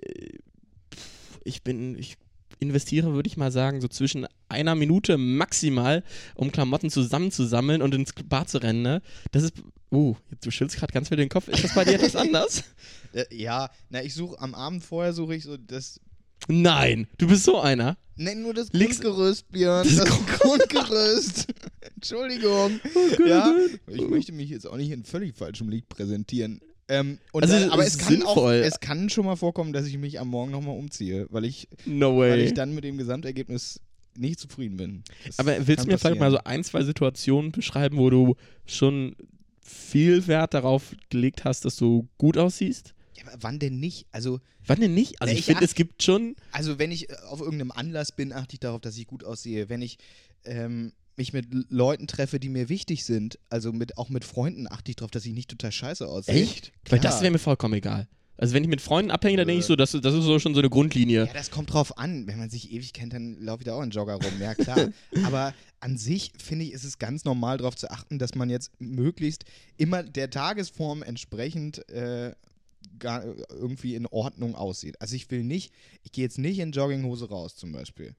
[1.45, 2.19] ich bin, ich
[2.63, 6.03] investiere, würde ich mal sagen, so zwischen einer Minute maximal,
[6.35, 8.83] um Klamotten zusammenzusammeln und ins Bad zu rennen.
[8.83, 9.03] Ne?
[9.33, 9.55] Das ist,
[9.93, 11.49] uh, jetzt, du schüttelst gerade ganz viel den Kopf.
[11.49, 12.65] Ist das bei dir etwas anders?
[13.13, 16.01] Äh, ja, na, ich suche am Abend vorher suche ich so das.
[16.49, 17.97] Nein, du bist so einer.
[18.17, 19.87] Nein, nur das Links- Grundgerüst, Björn.
[19.87, 21.47] Das Das, Grundgerüst.
[21.95, 22.81] Entschuldigung.
[22.95, 23.55] Oh ja,
[23.87, 26.61] ich möchte mich jetzt auch nicht in völlig falschem Licht präsentieren.
[26.93, 30.21] Ähm, Also, dann, aber es kann auch, es kann schon mal vorkommen, dass ich mich
[30.21, 33.81] am Morgen nochmal umziehe, weil ich, No weil ich dann mit dem Gesamtergebnis
[34.17, 35.05] nicht zufrieden bin.
[35.27, 39.17] Das Aber willst du mir vielleicht mal so ein, zwei Situationen beschreiben, wo du schon
[39.63, 42.95] viel Wert darauf gelegt hast, dass du gut aussiehst?
[43.17, 44.07] Ja, aber wann denn nicht?
[44.11, 45.21] Also, Wann denn nicht?
[45.21, 46.37] Also Nee, ich ich finde, es gibt schon.
[46.53, 49.69] Also wenn ich äh, auf irgendeinem Anlass bin, achte ich darauf, dass ich gut aussehe.
[49.69, 49.99] Wenn ich
[50.45, 54.91] ähm, mich mit Leuten treffe, die mir wichtig sind, also mit, auch mit Freunden, achte
[54.91, 56.47] ich darauf, dass ich nicht total scheiße aussehe.
[56.89, 57.01] Weil Klar.
[57.01, 58.09] das wäre mir vollkommen egal.
[58.39, 60.39] Also wenn ich mit Freunden abhänge, dann denke ich so, das, ist- das ist so
[60.39, 61.27] schon so eine Grundlinie.
[61.27, 62.27] Ja, das kommt drauf an.
[62.27, 64.33] Wenn man sich ewig kennt, dann laufe ich da auch in Jogger rum.
[64.41, 64.89] Ja, klar.
[65.25, 68.73] Aber an sich, finde ich, ist es ganz normal darauf zu achten, dass man jetzt
[68.81, 69.45] möglichst
[69.77, 72.35] immer der Tagesform entsprechend äh,
[72.99, 75.01] gar, irgendwie in Ordnung aussieht.
[75.01, 75.73] Also ich will nicht,
[76.03, 78.15] ich gehe jetzt nicht in Jogginghose raus zum Beispiel.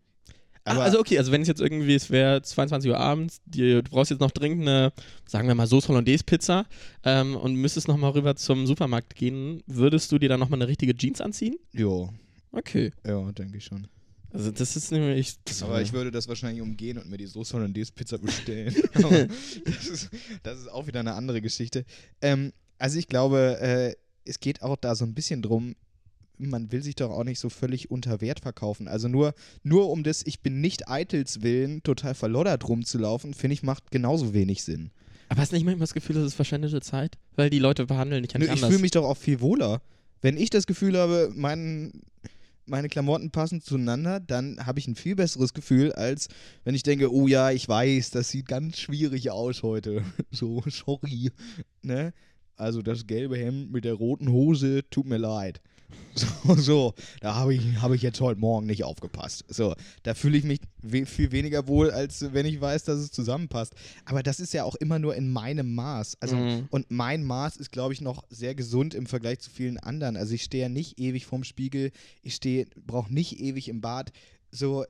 [0.65, 3.84] Ah, also okay, also wenn es jetzt irgendwie, es wäre 22 Uhr abends, die, du
[3.84, 4.93] brauchst jetzt noch dringend eine,
[5.28, 6.65] sagen wir mal, Sauce Hollandaise Pizza
[7.04, 10.95] ähm, und müsstest nochmal rüber zum Supermarkt gehen, würdest du dir dann nochmal eine richtige
[10.95, 11.58] Jeans anziehen?
[11.73, 12.10] jo,
[12.52, 12.91] Okay.
[13.06, 13.88] ja, denke ich schon.
[14.32, 15.36] Also das ist nämlich...
[15.45, 18.76] Das Aber ich würde das wahrscheinlich umgehen und mir die Soße Hollandaise Pizza bestellen.
[18.93, 19.10] Aber
[19.65, 20.10] das, ist,
[20.43, 21.84] das ist auch wieder eine andere Geschichte.
[22.21, 23.95] Ähm, also ich glaube, äh,
[24.26, 25.76] es geht auch da so ein bisschen drum,
[26.38, 28.88] man will sich doch auch nicht so völlig unter Wert verkaufen.
[28.88, 33.63] Also nur, nur um das Ich bin nicht Eitels willen total verloddert rumzulaufen, finde ich,
[33.63, 34.91] macht genauso wenig Sinn.
[35.30, 37.17] Aber hast du nicht manchmal das Gefühl, das ist verschwendete Zeit?
[37.36, 38.69] Weil die Leute behandeln dich ja Nö, nicht ich anders.
[38.69, 39.82] fühle mich doch auch viel wohler.
[40.22, 42.02] Wenn ich das Gefühl habe, mein,
[42.65, 46.28] meine Klamotten passen zueinander, dann habe ich ein viel besseres Gefühl, als
[46.63, 50.04] wenn ich denke, oh ja, ich weiß, das sieht ganz schwierig aus heute.
[50.32, 51.32] So, sorry.
[51.82, 52.13] Ne?
[52.56, 55.62] Also das gelbe Hemd mit der roten Hose, tut mir leid.
[56.16, 59.46] So, so da habe ich, hab ich jetzt heute Morgen nicht aufgepasst.
[59.48, 63.12] So, da fühle ich mich we viel weniger wohl, als wenn ich weiß, dass es
[63.12, 63.74] zusammenpasst.
[64.06, 66.18] Aber das ist ja auch immer nur in meinem Maß.
[66.20, 66.68] Also, Mhm.
[66.72, 70.16] und mein Maß ist, glaube ich, noch sehr gesund im Vergleich zu vielen anderen.
[70.18, 71.92] Also, ich stehe ja nicht ewig vorm Spiegel,
[72.24, 74.12] ich stehe, brauche nicht ewig im Bad.
[74.52, 74.86] So,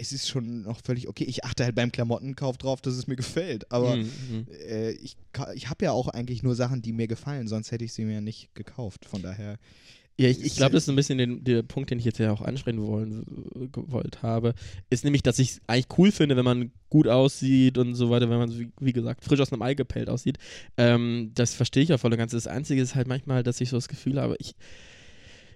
[0.00, 1.24] es ist schon noch völlig okay.
[1.24, 3.70] Ich achte halt beim Klamottenkauf drauf, dass es mir gefällt.
[3.70, 4.46] Aber Mhm, mhm.
[4.68, 5.16] äh, ich,
[5.54, 8.20] ich habe ja auch eigentlich nur Sachen, die mir gefallen, sonst hätte ich sie mir
[8.20, 9.04] nicht gekauft.
[9.04, 9.58] Von daher.
[10.18, 12.30] Ja, ich, ich glaube, das ist ein bisschen den, der Punkt, den ich jetzt ja
[12.30, 14.52] auch ansprechen wollen, äh, gewollt habe,
[14.90, 18.28] ist nämlich, dass ich es eigentlich cool finde, wenn man gut aussieht und so weiter,
[18.28, 20.36] wenn man, wie, wie gesagt, frisch aus einem Ei gepellt aussieht.
[20.76, 22.32] Ähm, das verstehe ich auch voll und ganz.
[22.32, 24.54] Das Einzige ist halt manchmal, dass ich so das Gefühl habe, ich,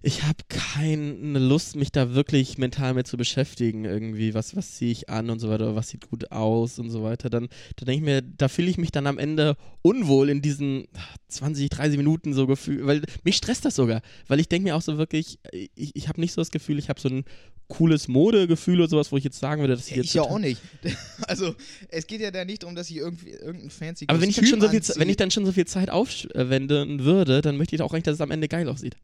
[0.04, 4.92] ich habe keine Lust, mich da wirklich mental mit zu beschäftigen, irgendwie, was, was ziehe
[4.92, 7.30] ich an und so weiter, was sieht gut aus und so weiter.
[7.30, 10.88] Dann, dann denke ich mir, da fühle ich mich dann am Ende unwohl in diesen
[11.28, 14.82] 20, 30 Minuten so gefühlt, weil mich stresst das sogar, weil ich denke mir auch
[14.82, 15.38] so wirklich,
[15.74, 17.24] ich, ich habe nicht so das Gefühl, ich habe so ein
[17.68, 20.22] cooles Modegefühl oder sowas, wo ich jetzt sagen würde, dass ich Ja, jetzt ich ja
[20.22, 20.60] auch nicht.
[21.26, 21.54] Also,
[21.88, 24.46] es geht ja da nicht darum, dass ich irgendwie irgendein fancy aber wenn ich, dann
[24.46, 27.80] schon so viel, wenn ich dann schon so viel Zeit aufwenden würde, dann möchte ich
[27.80, 28.96] auch eigentlich, dass es am Ende geil aussieht.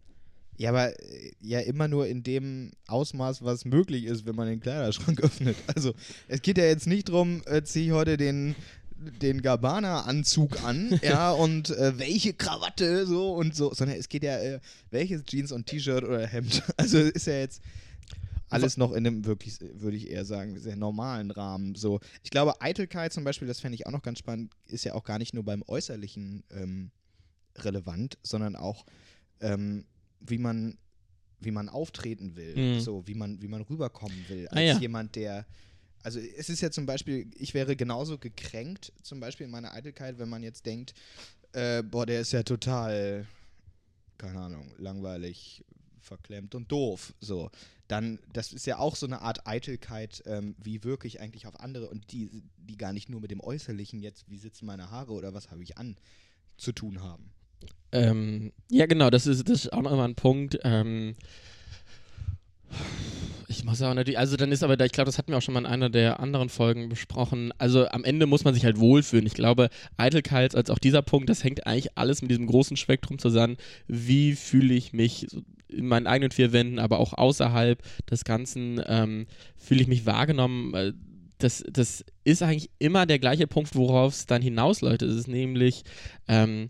[0.61, 4.61] Ja, aber äh, ja immer nur in dem Ausmaß, was möglich ist, wenn man den
[4.61, 5.57] Kleiderschrank öffnet.
[5.75, 5.94] Also
[6.29, 8.55] es geht ja jetzt nicht drum, äh, ziehe ich heute den
[9.23, 14.38] den Gabbana-Anzug an, ja, und äh, welche Krawatte so und so, sondern es geht ja,
[14.38, 16.62] äh, welches Jeans und T-Shirt oder Hemd.
[16.77, 17.62] Also ist ja jetzt
[18.51, 21.75] alles noch in einem wirklich, würde ich eher sagen, sehr normalen Rahmen.
[21.75, 24.92] So, ich glaube, Eitelkeit zum Beispiel, das fände ich auch noch ganz spannend, ist ja
[24.92, 26.90] auch gar nicht nur beim Äußerlichen ähm,
[27.57, 28.85] relevant, sondern auch
[29.40, 29.87] ähm,
[30.20, 30.78] wie man
[31.42, 32.80] wie man auftreten will, Mhm.
[32.80, 34.78] so wie man wie man rüberkommen will Ah, als ja.
[34.78, 35.46] jemand, der
[36.02, 40.18] also es ist ja zum Beispiel, ich wäre genauso gekränkt, zum Beispiel in meiner Eitelkeit,
[40.18, 40.94] wenn man jetzt denkt,
[41.52, 43.26] äh, boah, der ist ja total,
[44.16, 45.62] keine Ahnung, langweilig,
[46.00, 47.12] verklemmt und doof.
[47.20, 47.50] So,
[47.87, 51.61] dann, das ist ja auch so eine Art Eitelkeit, ähm, wie wirke ich eigentlich auf
[51.61, 55.12] andere und die, die gar nicht nur mit dem Äußerlichen jetzt, wie sitzen meine Haare
[55.12, 55.96] oder was habe ich an,
[56.56, 57.30] zu tun haben.
[57.92, 60.59] Ähm, ja, genau, das ist, das ist auch nochmal ein Punkt.
[60.64, 61.14] Ähm,
[63.49, 65.42] ich muss auch natürlich, also dann ist aber, da, ich glaube, das hatten wir auch
[65.42, 67.53] schon mal in einer der anderen Folgen besprochen.
[67.59, 69.27] Also am Ende muss man sich halt wohlfühlen.
[69.27, 73.18] Ich glaube, Eitelkeit als auch dieser Punkt, das hängt eigentlich alles mit diesem großen Spektrum
[73.18, 73.57] zusammen.
[73.88, 75.27] Wie fühle ich mich
[75.68, 80.75] in meinen eigenen vier Wänden, aber auch außerhalb des Ganzen, ähm, fühle ich mich wahrgenommen.
[80.75, 80.92] Äh,
[81.38, 85.03] Das, das ist eigentlich immer der gleiche Punkt, worauf es dann hinausläuft.
[85.03, 85.85] Es ist nämlich,
[86.29, 86.68] ähm,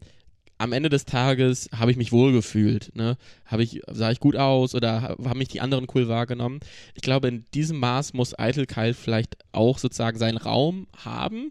[0.60, 2.94] am Ende des Tages habe ich mich wohlgefühlt.
[2.94, 3.16] Ne?
[3.46, 6.60] Habe ich, sah ich gut aus oder ha- haben mich die anderen cool wahrgenommen?
[6.94, 11.50] Ich glaube, in diesem Maß muss Eitelkeit vielleicht auch sozusagen seinen Raum haben.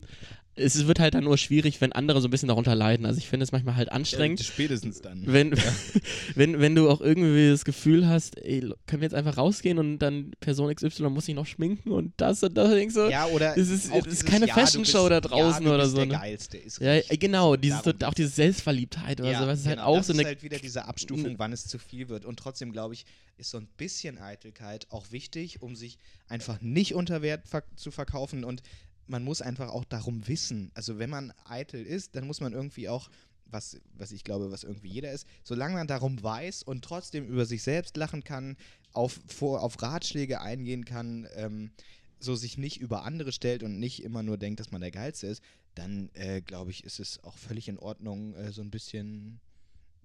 [0.60, 3.06] Es wird halt dann nur schwierig, wenn andere so ein bisschen darunter leiden.
[3.06, 4.40] Also ich finde es manchmal halt anstrengend.
[4.42, 5.24] spätestens dann.
[5.26, 5.54] Wenn,
[6.36, 10.00] wenn, wenn du auch irgendwie das Gefühl hast, ey, können wir jetzt einfach rausgehen und
[10.00, 13.58] dann Person XY muss sich noch schminken und das und das, denkst du, Ja, oder
[13.58, 16.14] Es ist- es ist keine ja, Fashion-Show da draußen ja, oder so, Der ne?
[16.14, 19.78] Geilste, ist ja, genau, dieses, Darum auch diese Selbstverliebtheit oder ja, so, was ist halt
[19.78, 22.26] genau, auch das so ist halt wieder diese Abstufung, wann es zu viel wird.
[22.26, 23.06] Und trotzdem, glaube ich,
[23.38, 27.92] ist so ein bisschen Eitelkeit auch wichtig, um sich einfach nicht unter Wert ver zu
[27.92, 28.44] verkaufen.
[28.44, 28.62] Und
[29.10, 30.72] man muss einfach auch darum wissen.
[30.76, 33.10] Also wenn man eitel ist, dann muss man irgendwie auch,
[33.46, 37.46] was, was ich glaube, was irgendwie jeder ist, solange man darum weiß und trotzdem über
[37.46, 38.56] sich selbst lachen kann,
[38.94, 41.72] auf, vor, auf Ratschläge eingehen kann, ähm,
[42.20, 45.28] so sich nicht über andere stellt und nicht immer nur denkt, dass man der Geilste
[45.28, 45.42] ist,
[45.74, 49.40] dann äh, glaube ich, ist es auch völlig in Ordnung, äh, so ein bisschen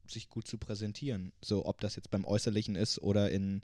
[0.07, 1.33] sich gut zu präsentieren.
[1.43, 3.63] So, ob das jetzt beim Äußerlichen ist oder in,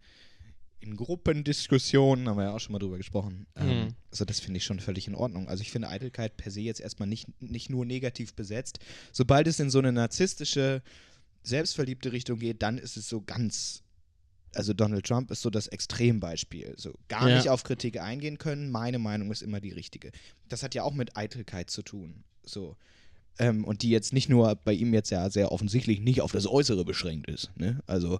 [0.80, 3.46] in Gruppendiskussionen, haben wir ja auch schon mal drüber gesprochen.
[3.56, 3.94] Ähm, Mhm.
[4.10, 5.48] also das finde ich schon völlig in Ordnung.
[5.48, 8.78] Also ich finde Eitelkeit per se jetzt erstmal nicht, nicht nur negativ besetzt.
[9.12, 10.82] Sobald es in so eine narzisstische,
[11.42, 13.82] selbstverliebte Richtung geht, dann ist es so ganz.
[14.52, 16.74] Also Donald Trump ist so das Extrembeispiel.
[16.76, 17.36] So gar Ja.
[17.36, 18.70] nicht auf Kritik eingehen können.
[18.70, 20.10] Meine Meinung ist immer die richtige.
[20.48, 22.24] Das hat ja auch mit Eitelkeit zu tun.
[22.44, 22.76] So.
[23.38, 26.48] Ähm, und die jetzt nicht nur bei ihm jetzt ja sehr offensichtlich nicht auf das
[26.48, 27.50] Äußere beschränkt ist.
[27.56, 27.80] Ne?
[27.86, 28.18] Also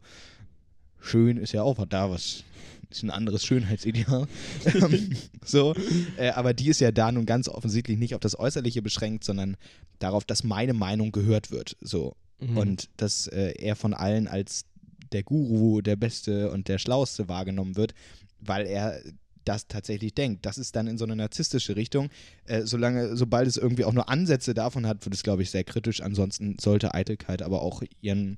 [1.00, 2.44] schön ist ja auch was da, was
[2.90, 4.26] ist ein anderes Schönheitsideal.
[4.74, 5.12] Ähm,
[5.44, 5.74] so,
[6.16, 9.56] äh, aber die ist ja da nun ganz offensichtlich nicht auf das Äußerliche beschränkt, sondern
[9.98, 11.76] darauf, dass meine Meinung gehört wird.
[11.80, 12.16] So.
[12.40, 12.56] Mhm.
[12.56, 14.64] Und dass äh, er von allen als
[15.12, 17.94] der Guru, der Beste und der Schlauste wahrgenommen wird,
[18.40, 19.00] weil er
[19.44, 20.44] das tatsächlich denkt.
[20.46, 22.10] Das ist dann in so eine narzisstische Richtung.
[22.44, 25.64] Äh, solange, sobald es irgendwie auch nur Ansätze davon hat, wird es, glaube ich, sehr
[25.64, 26.02] kritisch.
[26.02, 28.36] Ansonsten sollte Eitelkeit aber auch ihren,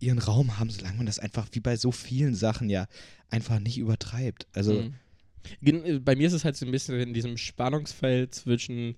[0.00, 2.86] ihren Raum haben, solange man das einfach wie bei so vielen Sachen ja
[3.30, 4.46] einfach nicht übertreibt.
[4.54, 4.94] Also, Mhm.
[5.62, 8.96] Äh, Bei mir ist es halt so ein bisschen in diesem Spannungsfeld zwischen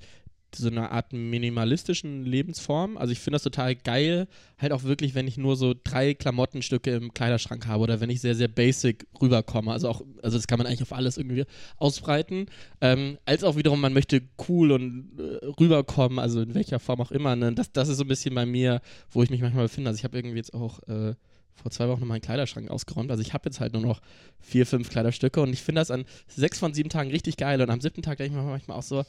[0.56, 2.96] so einer Art minimalistischen Lebensform.
[2.96, 6.90] Also ich finde das total geil, halt auch wirklich, wenn ich nur so drei Klamottenstücke
[6.90, 9.72] im Kleiderschrank habe oder wenn ich sehr, sehr basic rüberkomme.
[9.72, 11.44] Also auch, also das kann man eigentlich auf alles irgendwie
[11.76, 12.46] ausbreiten.
[12.80, 17.10] Ähm, als auch wiederum, man möchte cool und äh, rüberkommen, also in welcher Form auch
[17.10, 17.36] immer.
[17.36, 17.52] Ne?
[17.52, 19.88] Das, das ist so ein bisschen bei mir, wo ich mich manchmal befinde.
[19.88, 21.14] Also ich habe irgendwie jetzt auch äh,
[21.60, 23.10] vor zwei Wochen noch meinen Kleiderschrank ausgeräumt.
[23.10, 24.00] Also ich habe jetzt halt nur noch
[24.40, 27.60] vier, fünf Kleiderstücke und ich finde das an sechs von sieben Tagen richtig geil.
[27.60, 29.04] Und am siebten Tag denke ich mir manchmal auch so,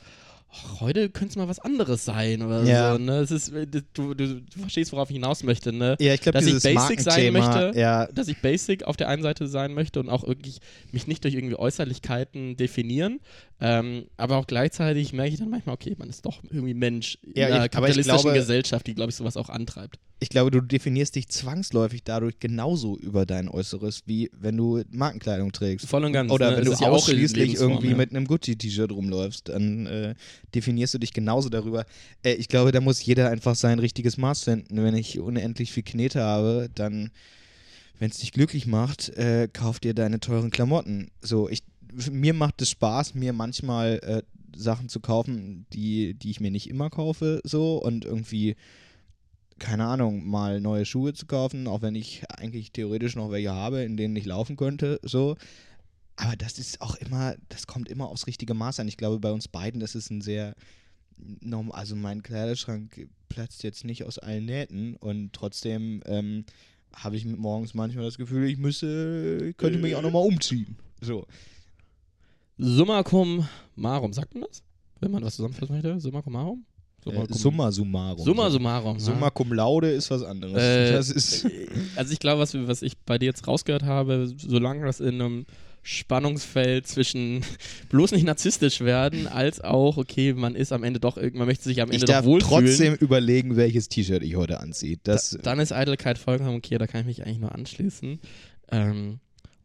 [0.54, 2.94] ach, heute könnte es mal was anderes sein oder Ja.
[2.94, 2.98] so.
[3.00, 3.18] Ne?
[3.20, 5.72] Es ist, äh, du, du, du verstehst, worauf ich hinaus möchte.
[5.72, 5.96] Ne?
[6.00, 7.72] ja, ich glaube, Dass ich basic sein möchte.
[7.76, 10.60] ja, Dass ich basic auf der einen Seite sein möchte und auch wirklich
[10.92, 13.20] mich nicht durch irgendwie Äußerlichkeiten definieren.
[13.64, 17.34] Ähm, aber auch gleichzeitig merke ich dann manchmal, okay, man ist doch irgendwie Mensch in
[17.36, 20.00] Ja, einer ich- kapitalistischen glaube- Gesellschaft, die, glaube ich, sowas auch antreibt.
[20.20, 25.52] ich glaube, du definierst dich zwangsläufig dadurch genauso über dein Äußeres, wie wenn du Markenkleidung
[25.52, 25.88] trägst.
[25.88, 26.32] Voll und ganz.
[26.32, 26.58] Oder ne?
[26.58, 30.16] wenn Es du ausschließlich irgendwie mit einem Gucci-T-Shirt rumläufst, dann äh,
[30.54, 31.86] definierst du dich genauso darüber.
[32.24, 34.84] Äh, ich glaube, da muss jeder einfach sein richtiges Maß finden.
[34.84, 37.12] Wenn ich unendlich viel Knete habe, dann,
[38.00, 41.12] wenn es dich glücklich macht, äh, kauf dir deine teuren Klamotten.
[41.22, 41.64] So, ich,
[42.12, 44.22] mir macht es Spaß, mir manchmal äh,
[44.56, 48.56] Sachen zu kaufen, die, die ich mir nicht immer kaufe, so und irgendwie
[49.62, 53.84] keine Ahnung, mal neue Schuhe zu kaufen, auch wenn ich eigentlich theoretisch noch welche habe,
[53.84, 55.38] in denen ich laufen könnte, so.
[56.22, 58.88] Aber das ist auch immer, das kommt immer aufs richtige Maß an.
[58.88, 60.54] Ich glaube, bei uns beiden, das ist ein sehr
[61.18, 66.46] normal, also mein Kleiderschrank platzt jetzt nicht aus allen Nähten und trotzdem ähm,
[66.94, 70.78] habe ich morgens manchmal das Gefühl, ich müsse, ich könnte mich auch nochmal umziehen.
[71.02, 71.26] So.
[72.60, 74.62] Summa cum marum, sagt man das?
[75.00, 76.00] Wenn man was zusammenfassen möchte?
[76.00, 76.66] Summa cum marum?
[77.08, 78.24] Äh, summa summarum.
[78.24, 79.00] Summa summarum.
[79.00, 80.56] Summa cum laude ist was anderes.
[80.56, 81.48] Äh, ist.
[81.96, 85.46] Also ich glaube, was, was ich bei dir jetzt rausgehört habe, solange das in einem
[85.84, 87.42] Spannungsfeld zwischen
[87.90, 91.82] bloß nicht narzisstisch werden, als auch, okay, man ist am Ende doch, man möchte sich
[91.82, 92.66] am Ich Ende darf doch wohlfühlen.
[92.66, 94.98] trotzdem überlegen, welches T-Shirt ich heute anziehe.
[95.04, 98.20] Das, Dann ist Eitelkeit vollkommen okay, da kann ich mich eigentlich nur anschließen.
[98.72, 99.20] Ähm,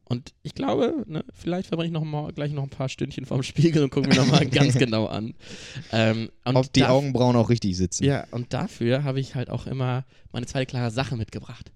[0.08, 3.42] und ich glaube, ne, vielleicht verbringe ich noch mal, gleich noch ein paar Stündchen vorm
[3.42, 5.34] Spiegel und gucke mir nochmal ganz genau an.
[5.90, 8.04] Ähm, und ob die da- Augenbrauen auch richtig sitzen.
[8.04, 11.72] Ja, und dafür habe ich halt auch immer meine zweite klare Sache mitgebracht.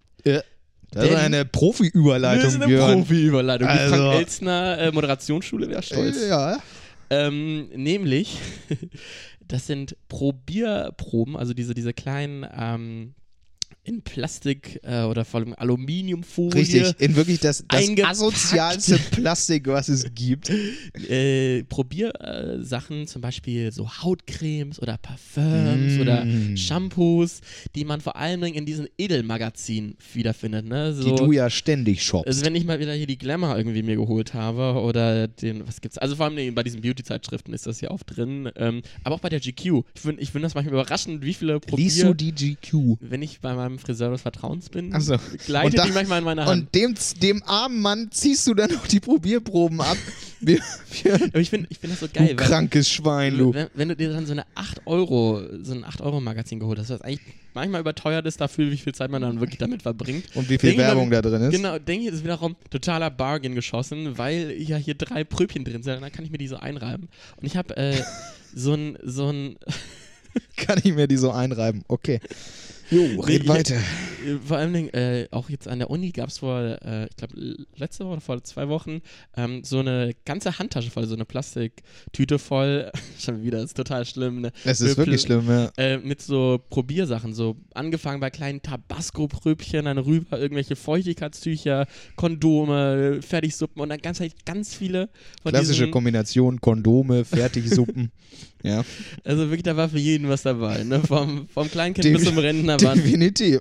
[0.93, 2.77] Das Denn- ist eine Profi-Überleitung, das ist eine.
[2.79, 3.69] Profi-Überleitung.
[3.69, 6.17] Die Also- Frank Elstner äh, Moderationsschule wäre stolz.
[6.29, 6.59] Ja.
[7.11, 8.39] Ähm, nämlich,
[9.49, 13.15] das sind Probierproben, also diese, diese kleinen ähm,
[13.83, 16.55] in Plastik äh, oder vor allem Aluminiumfolie.
[16.55, 20.51] Richtig, in wirklich das, das asozialste Plastik, was es gibt.
[21.09, 26.01] Äh, Probiersachen, äh, Sachen, zum Beispiel so Hautcremes oder Parfums Mm.
[26.01, 27.41] oder Shampoos,
[27.75, 30.67] die man vor allen Dingen in diesen Edelmagazinen wiederfindet.
[30.67, 30.93] Ne?
[30.95, 32.27] So, Die du ja ständig shoppst.
[32.27, 35.81] Also wenn ich mal wieder hier die Glamour irgendwie mir geholt habe oder den, was
[35.81, 39.21] gibt's, also vor allem bei diesen Beauty-Zeitschriften ist das ja oft drin, ähm, aber auch
[39.21, 39.83] bei der GQ.
[39.95, 42.05] Ich finde ich find das manchmal überraschend, wie viele Liest Probier...
[42.05, 42.99] du die GQ?
[43.01, 45.17] Wenn ich bei meinem Friseur des Vertrauens bin, Ach so.
[45.47, 46.63] gleitet da- die manchmal in meine Hand.
[46.63, 49.97] Und dem, dem armen Mann ziehst du dann auch die Probierproben ab.
[50.43, 50.59] Wir,
[51.03, 53.53] wir, aber ich finde ich find das so du geil, weil krankes Schwein, du.
[53.53, 56.79] wenn, wenn du dir dann so eine 8 Euro, so ein 8 Euro Magazin geholt
[56.79, 57.21] hast, was eigentlich
[57.53, 60.25] manchmal überteuert ist dafür, wie viel Zeit man dann wirklich damit verbringt.
[60.35, 61.51] Und wie viel Denk Werbung da drin ist.
[61.51, 66.01] Genau, denke ich, ist wiederum totaler Bargain geschossen, weil ja hier drei Pröbchen drin sind,
[66.01, 67.11] dann kann ich mir die so einreiben.
[67.37, 68.03] Und ich habe äh,
[68.55, 69.57] so ein, so ein,
[70.57, 71.85] Kann ich mir die so einreiben.
[71.87, 72.21] Okay.
[72.91, 73.81] Jo, red ich- weiter.
[74.45, 77.35] Vor allen Dingen, äh, auch jetzt an der Uni gab es vor, äh, ich glaube,
[77.77, 79.01] letzte Woche oder vor zwei Wochen,
[79.37, 82.91] ähm, so eine ganze Handtasche voll, so eine Plastiktüte voll.
[83.19, 84.41] Schon wieder, das ist total schlimm.
[84.41, 84.53] Ne?
[84.65, 85.71] Es ist Mit- wirklich schlimm, ja.
[85.77, 93.83] Äh, mit so Probiersachen, so angefangen bei kleinen Tabasco-Pröbchen, dann rüber irgendwelche Feuchtigkeitstücher, Kondome, Fertigsuppen
[93.83, 95.09] und dann ganz halt ganz viele
[95.43, 98.11] von Klassische diesen, Kombination, Kondome, Fertigsuppen.
[98.63, 98.85] ja,
[99.25, 101.01] Also wirklich, da war für jeden was dabei, ne?
[101.01, 102.77] Vom, vom Kleinkind Defi- bis zum Rentner.
[102.77, 103.61] Definitiv.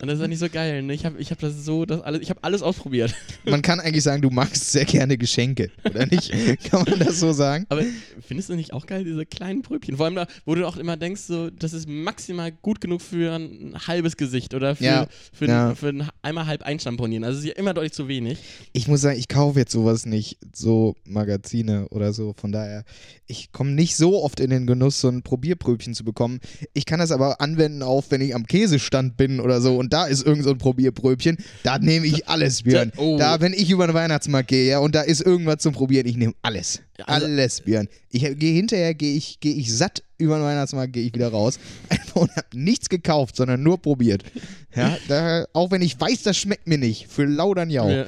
[0.00, 0.94] Und das ist ja nicht so geil, ne?
[0.94, 3.14] Ich habe ich hab das so, das alles, ich habe alles ausprobiert.
[3.44, 6.32] Man kann eigentlich sagen, du magst sehr gerne Geschenke, oder nicht?
[6.70, 7.66] kann man das so sagen?
[7.68, 7.82] Aber
[8.26, 9.96] findest du nicht auch geil, diese kleinen Pröbchen?
[9.96, 13.34] Vor allem da, wo du auch immer denkst, so, das ist maximal gut genug für
[13.34, 15.74] ein halbes Gesicht oder für, Ja, für, ja.
[15.74, 17.24] für ein einmal halb einschamponieren.
[17.24, 18.38] Also es ist ja immer deutlich zu wenig.
[18.72, 22.34] Ich muss sagen, ich kaufe jetzt sowas nicht, so Magazine oder so.
[22.36, 22.84] Von daher,
[23.26, 26.40] ich komme nicht so oft in den Genuss, so ein Probierpröbchen zu bekommen.
[26.74, 30.06] Ich kann das aber anwenden, auch wenn ich am Käsestand bin oder so und da
[30.06, 31.36] ist irgend so ein Probierpröbchen.
[31.62, 32.92] Da nehme ich alles, Björn.
[32.96, 33.18] Da- oh.
[33.18, 36.16] Da, wenn ich über den Weihnachtsmarkt gehe, ja, und da ist irgendwas zum Probieren, ich
[36.16, 36.80] nehme alles.
[37.04, 37.88] Also- alles, Björn.
[38.10, 41.58] Ich gehe hinterher, gehe ich, gehe ich satt über den Weihnachtsmarkt, gehe ich wieder raus.
[41.88, 44.22] Einfach und habe nichts gekauft, sondern nur probiert.
[44.74, 47.08] Ja, da, auch wenn ich weiß, das schmeckt mir nicht.
[47.08, 47.88] Für laudern ja.
[47.90, 48.04] Ja.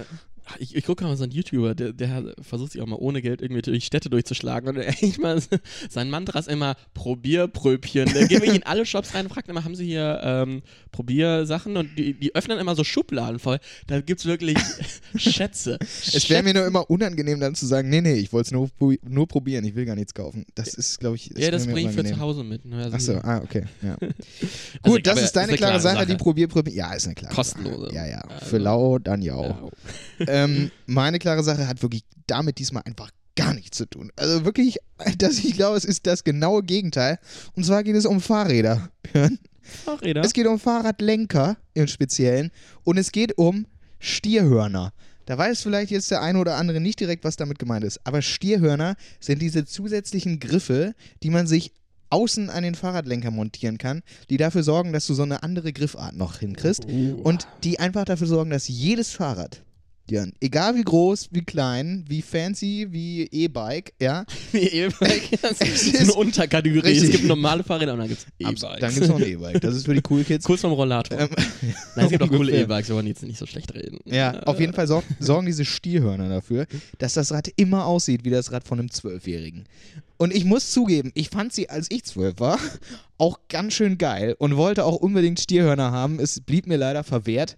[0.58, 3.40] Ich, ich gucke mal so einen YouTuber, der, der versucht sich auch mal ohne Geld
[3.40, 5.40] irgendwie durch Städte durchzuschlagen und echt mal
[5.88, 8.12] sein Mantra ist immer Probierpröbchen.
[8.12, 11.76] Der geht wirklich in alle Shops rein und fragt immer, haben sie hier ähm, Probiersachen?
[11.76, 13.58] Und die, die öffnen immer so Schubladen voll.
[13.86, 14.58] Da gibt es wirklich
[15.16, 15.78] Schätze.
[15.80, 18.70] Es wäre mir nur immer unangenehm, dann zu sagen, nee, nee, ich wollte es nur,
[19.08, 20.44] nur probieren, ich will gar nichts kaufen.
[20.54, 22.64] Das ist, glaube ich, Ja, das bringe ich für zu Hause mit.
[22.64, 22.76] Ne?
[22.84, 23.64] Also, Achso, ah, okay.
[23.82, 23.96] Ja.
[24.82, 26.06] Also, Gut, das aber ist deine eine klare, Sache, Sache.
[26.06, 26.72] die Probierprüfung.
[26.74, 27.86] Ja, ist eine klare Kostenlose.
[27.86, 27.94] Sache.
[27.94, 28.20] Ja, ja.
[28.20, 29.40] Also- Für lau, dann ja.
[29.40, 29.62] Ja.
[30.34, 34.10] Ähm, meine klare Sache hat wirklich damit diesmal einfach gar nichts zu tun.
[34.16, 34.78] Also wirklich,
[35.18, 37.18] dass ich glaube, es ist das genaue Gegenteil.
[37.54, 38.90] Und zwar geht es um Fahrräder.
[39.02, 39.38] Björn.
[39.62, 40.22] Fahrräder.
[40.22, 42.50] Es geht um Fahrradlenker im Speziellen
[42.82, 43.66] und es geht um
[43.98, 44.92] Stierhörner.
[45.26, 47.98] Da weiß vielleicht jetzt der eine oder andere nicht direkt, was damit gemeint ist.
[48.04, 51.72] Aber Stierhörner sind diese zusätzlichen Griffe, die man sich
[52.10, 56.14] außen an den Fahrradlenker montieren kann, die dafür sorgen, dass du so eine andere Griffart
[56.14, 59.63] noch hinkriegst und die einfach dafür sorgen, dass jedes Fahrrad,
[60.10, 65.30] ja, egal wie groß, wie klein, wie fancy, wie E-Bike, ja, E-Bike.
[65.42, 66.88] Das Es ist eine Unterkategorie.
[66.88, 67.04] Richtig.
[67.04, 68.80] Es gibt normale Fahrräder und dann gibt es E-Bikes.
[68.80, 69.60] dann gibt es noch ein E-Bike.
[69.60, 70.44] Das ist für die Cool Kids.
[70.44, 71.18] Kurz vom Rollator.
[71.18, 71.28] Ähm,
[71.96, 72.52] Nein, es gibt auch coole.
[72.52, 73.98] E-Bikes, wir wollen jetzt nicht so schlecht reden.
[74.04, 76.66] Ja, auf jeden Fall sorg, sorgen diese Stierhörner dafür,
[76.98, 79.64] dass das Rad immer aussieht wie das Rad von einem Zwölfjährigen.
[80.16, 82.58] Und ich muss zugeben, ich fand sie, als ich zwölf war,
[83.18, 86.20] auch ganz schön geil und wollte auch unbedingt Stierhörner haben.
[86.20, 87.56] Es blieb mir leider verwehrt.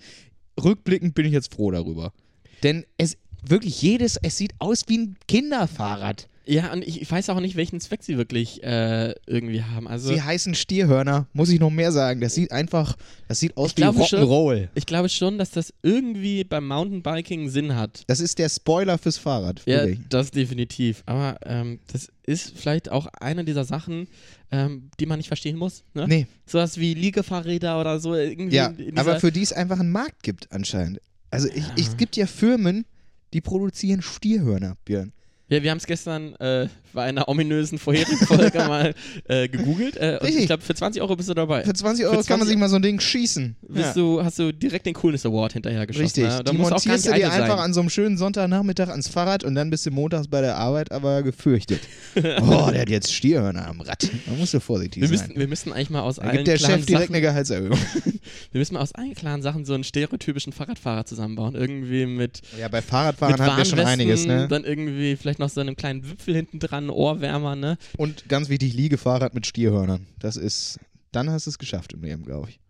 [0.63, 2.13] Rückblickend bin ich jetzt froh darüber.
[2.63, 3.17] Denn es
[3.47, 6.29] wirklich jedes, es sieht aus wie ein Kinderfahrrad.
[6.49, 9.89] Ja, und ich, ich weiß auch nicht, welchen Zweck sie wirklich äh, irgendwie haben.
[9.89, 12.21] Also, Sie heißen Stierhörner, muss ich noch mehr sagen.
[12.21, 14.69] Das sieht einfach, das sieht aus wie schon- Rock'n'Roll.
[14.77, 18.05] ich glaube schon, dass das irgendwie beim Mountainbiking Sinn hat.
[18.07, 19.63] Das ist der Spoiler fürs Fahrrad.
[19.67, 19.99] Ja, wirklich.
[20.09, 21.03] das definitiv.
[21.07, 24.07] Aber ähm, das ist vielleicht auch eine dieser Sachen,
[24.53, 25.83] ähm, die man nicht verstehen muss.
[25.95, 26.07] Ne?
[26.07, 26.27] Nee.
[26.47, 28.15] Sowas wie Liegefahrräder oder so.
[28.15, 31.01] Irgendwie Ja, aber für die es einfach einen Markt gibt anscheinend.
[31.37, 32.87] Also ich, ich, es gibt ja Firmen,
[33.35, 35.13] die produzieren Stierhörner, Björn.
[35.49, 38.95] Ja, wir haben es gestern äh, bei einer ominösen vorherigen Folge mal
[39.29, 39.97] äh, gegoogelt.
[39.97, 40.41] Äh, und Richtig.
[40.41, 41.63] ich glaube, für 20 Euro bist du dabei.
[41.63, 43.55] Für 20 Euro kann man 20 sich mal so ein Ding schießen.
[43.69, 46.05] Bist du, hast du direkt den Coolness Award hinterher geschossen.
[46.05, 46.25] Richtig.
[46.25, 46.43] Ne?
[46.43, 47.65] Da die montierst du dir einfach sein.
[47.65, 50.91] an so einem schönen Sonntagnachmittag ans Fahrrad und dann bist du montags bei der Arbeit
[50.91, 51.81] aber gefürchtet.
[52.17, 54.03] oh, der hat jetzt Stierhörner am Rad.
[54.03, 55.19] Da musst du vorsichtig Wir sein.
[55.19, 57.23] müssten, wir müssten eigentlich mal aus Da allen gibt der klaren Chef direkt Sachen, eine
[57.23, 57.79] Gehaltserhöhung.
[58.53, 61.55] wir müssen mal aus allen klaren Sachen so einen stereotypischen Fahrradfahrer zusammenbauen.
[61.55, 64.49] Irgendwie mit, Ja, bei Fahrradfahren mit haben wir schon einiges, ne?
[64.49, 67.79] dann irgendwie vielleicht noch so einem kleinen Wipfel hinten dran, Ohrwärmer, ne?
[67.97, 70.07] Und ganz wichtig, Liegefahrrad mit Stierhörnern.
[70.19, 70.79] Das ist,
[71.13, 72.61] dann hast du es geschafft im Leben, glaube ich.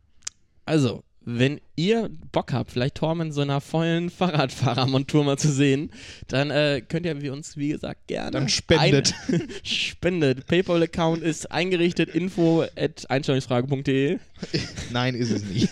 [0.64, 4.10] Also, wenn ihr Bock habt, vielleicht Torben in so einer vollen
[4.56, 5.90] Fahrradfahrermontur mal zu sehen,
[6.28, 8.30] dann äh, könnt ihr wie uns, wie gesagt, gerne.
[8.30, 9.12] Dann spendet.
[9.28, 10.46] Ein, spendet.
[10.46, 14.18] PayPal-Account ist eingerichtet, info at einstellungsfrage.de.
[14.92, 15.68] Nein, ist es nicht.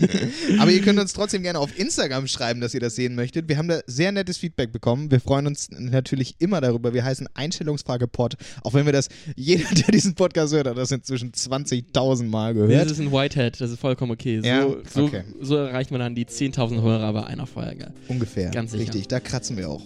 [0.59, 3.47] Aber ihr könnt uns trotzdem gerne auf Instagram schreiben, dass ihr das sehen möchtet.
[3.47, 5.11] Wir haben da sehr nettes Feedback bekommen.
[5.11, 6.93] Wir freuen uns natürlich immer darüber.
[6.93, 11.31] Wir heißen Einstellungsfrage-Pod, auch wenn wir das, jeder, der diesen Podcast hört, hat das inzwischen
[11.31, 12.91] 20.000 Mal Das gehört.
[12.91, 14.39] ist ein Whitehead, das ist vollkommen okay.
[14.41, 15.23] So, Ja, okay.
[15.41, 17.93] so erreicht man dann die 10.000 Hörer bei einer Folge.
[18.07, 18.49] Ungefähr.
[18.49, 18.83] Ganz sicher.
[18.83, 19.83] Richtig, da kratzen wir auch.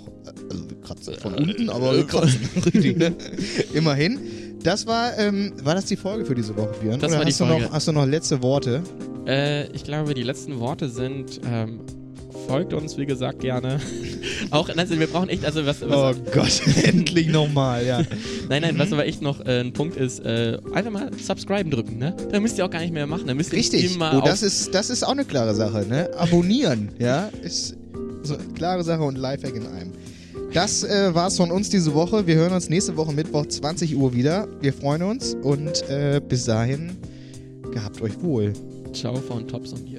[0.50, 2.40] Also wir kratzen von Äh, unten, aber äh, wir kratzen.
[2.66, 3.14] Richtig, ne?
[3.74, 4.20] Immerhin.
[4.64, 7.00] Das war, ähm, war das die Folge für diese Woche, Björn?
[7.00, 7.64] Das Oder war die hast, Du Folge.
[7.66, 8.84] noch, hast du noch letzte Worte?
[9.26, 11.82] Äh, ich glaube, die letzten Worte sind, ähm,
[12.50, 13.80] folgt uns, wie gesagt, gerne.
[14.50, 18.02] Auch, also wir brauchen echt, also was, Oh was Gott, endlich nochmal, ja.
[18.50, 22.00] nein, nein, was aber echt noch äh, ein Punkt ist, äh, einfach mal subscriben drücken,
[22.00, 22.16] ne?
[22.32, 23.94] Da müsst ihr auch gar nicht mehr machen, da müsst ihr Richtig.
[23.94, 26.10] immer Oh, das ist, das ist auch eine klare Sache, ne?
[26.18, 27.78] Abonnieren, ja, ist
[28.24, 29.92] so eine klare Sache und Lifehack in einem.
[30.52, 32.26] Das äh, war's von uns diese Woche.
[32.26, 34.48] Wir hören uns nächste Woche Mittwoch 20 Uhr wieder.
[34.62, 36.98] Wir freuen uns und äh, bis dahin
[37.72, 38.54] gehabt euch wohl.
[38.92, 39.99] Ciao von Tops und dir.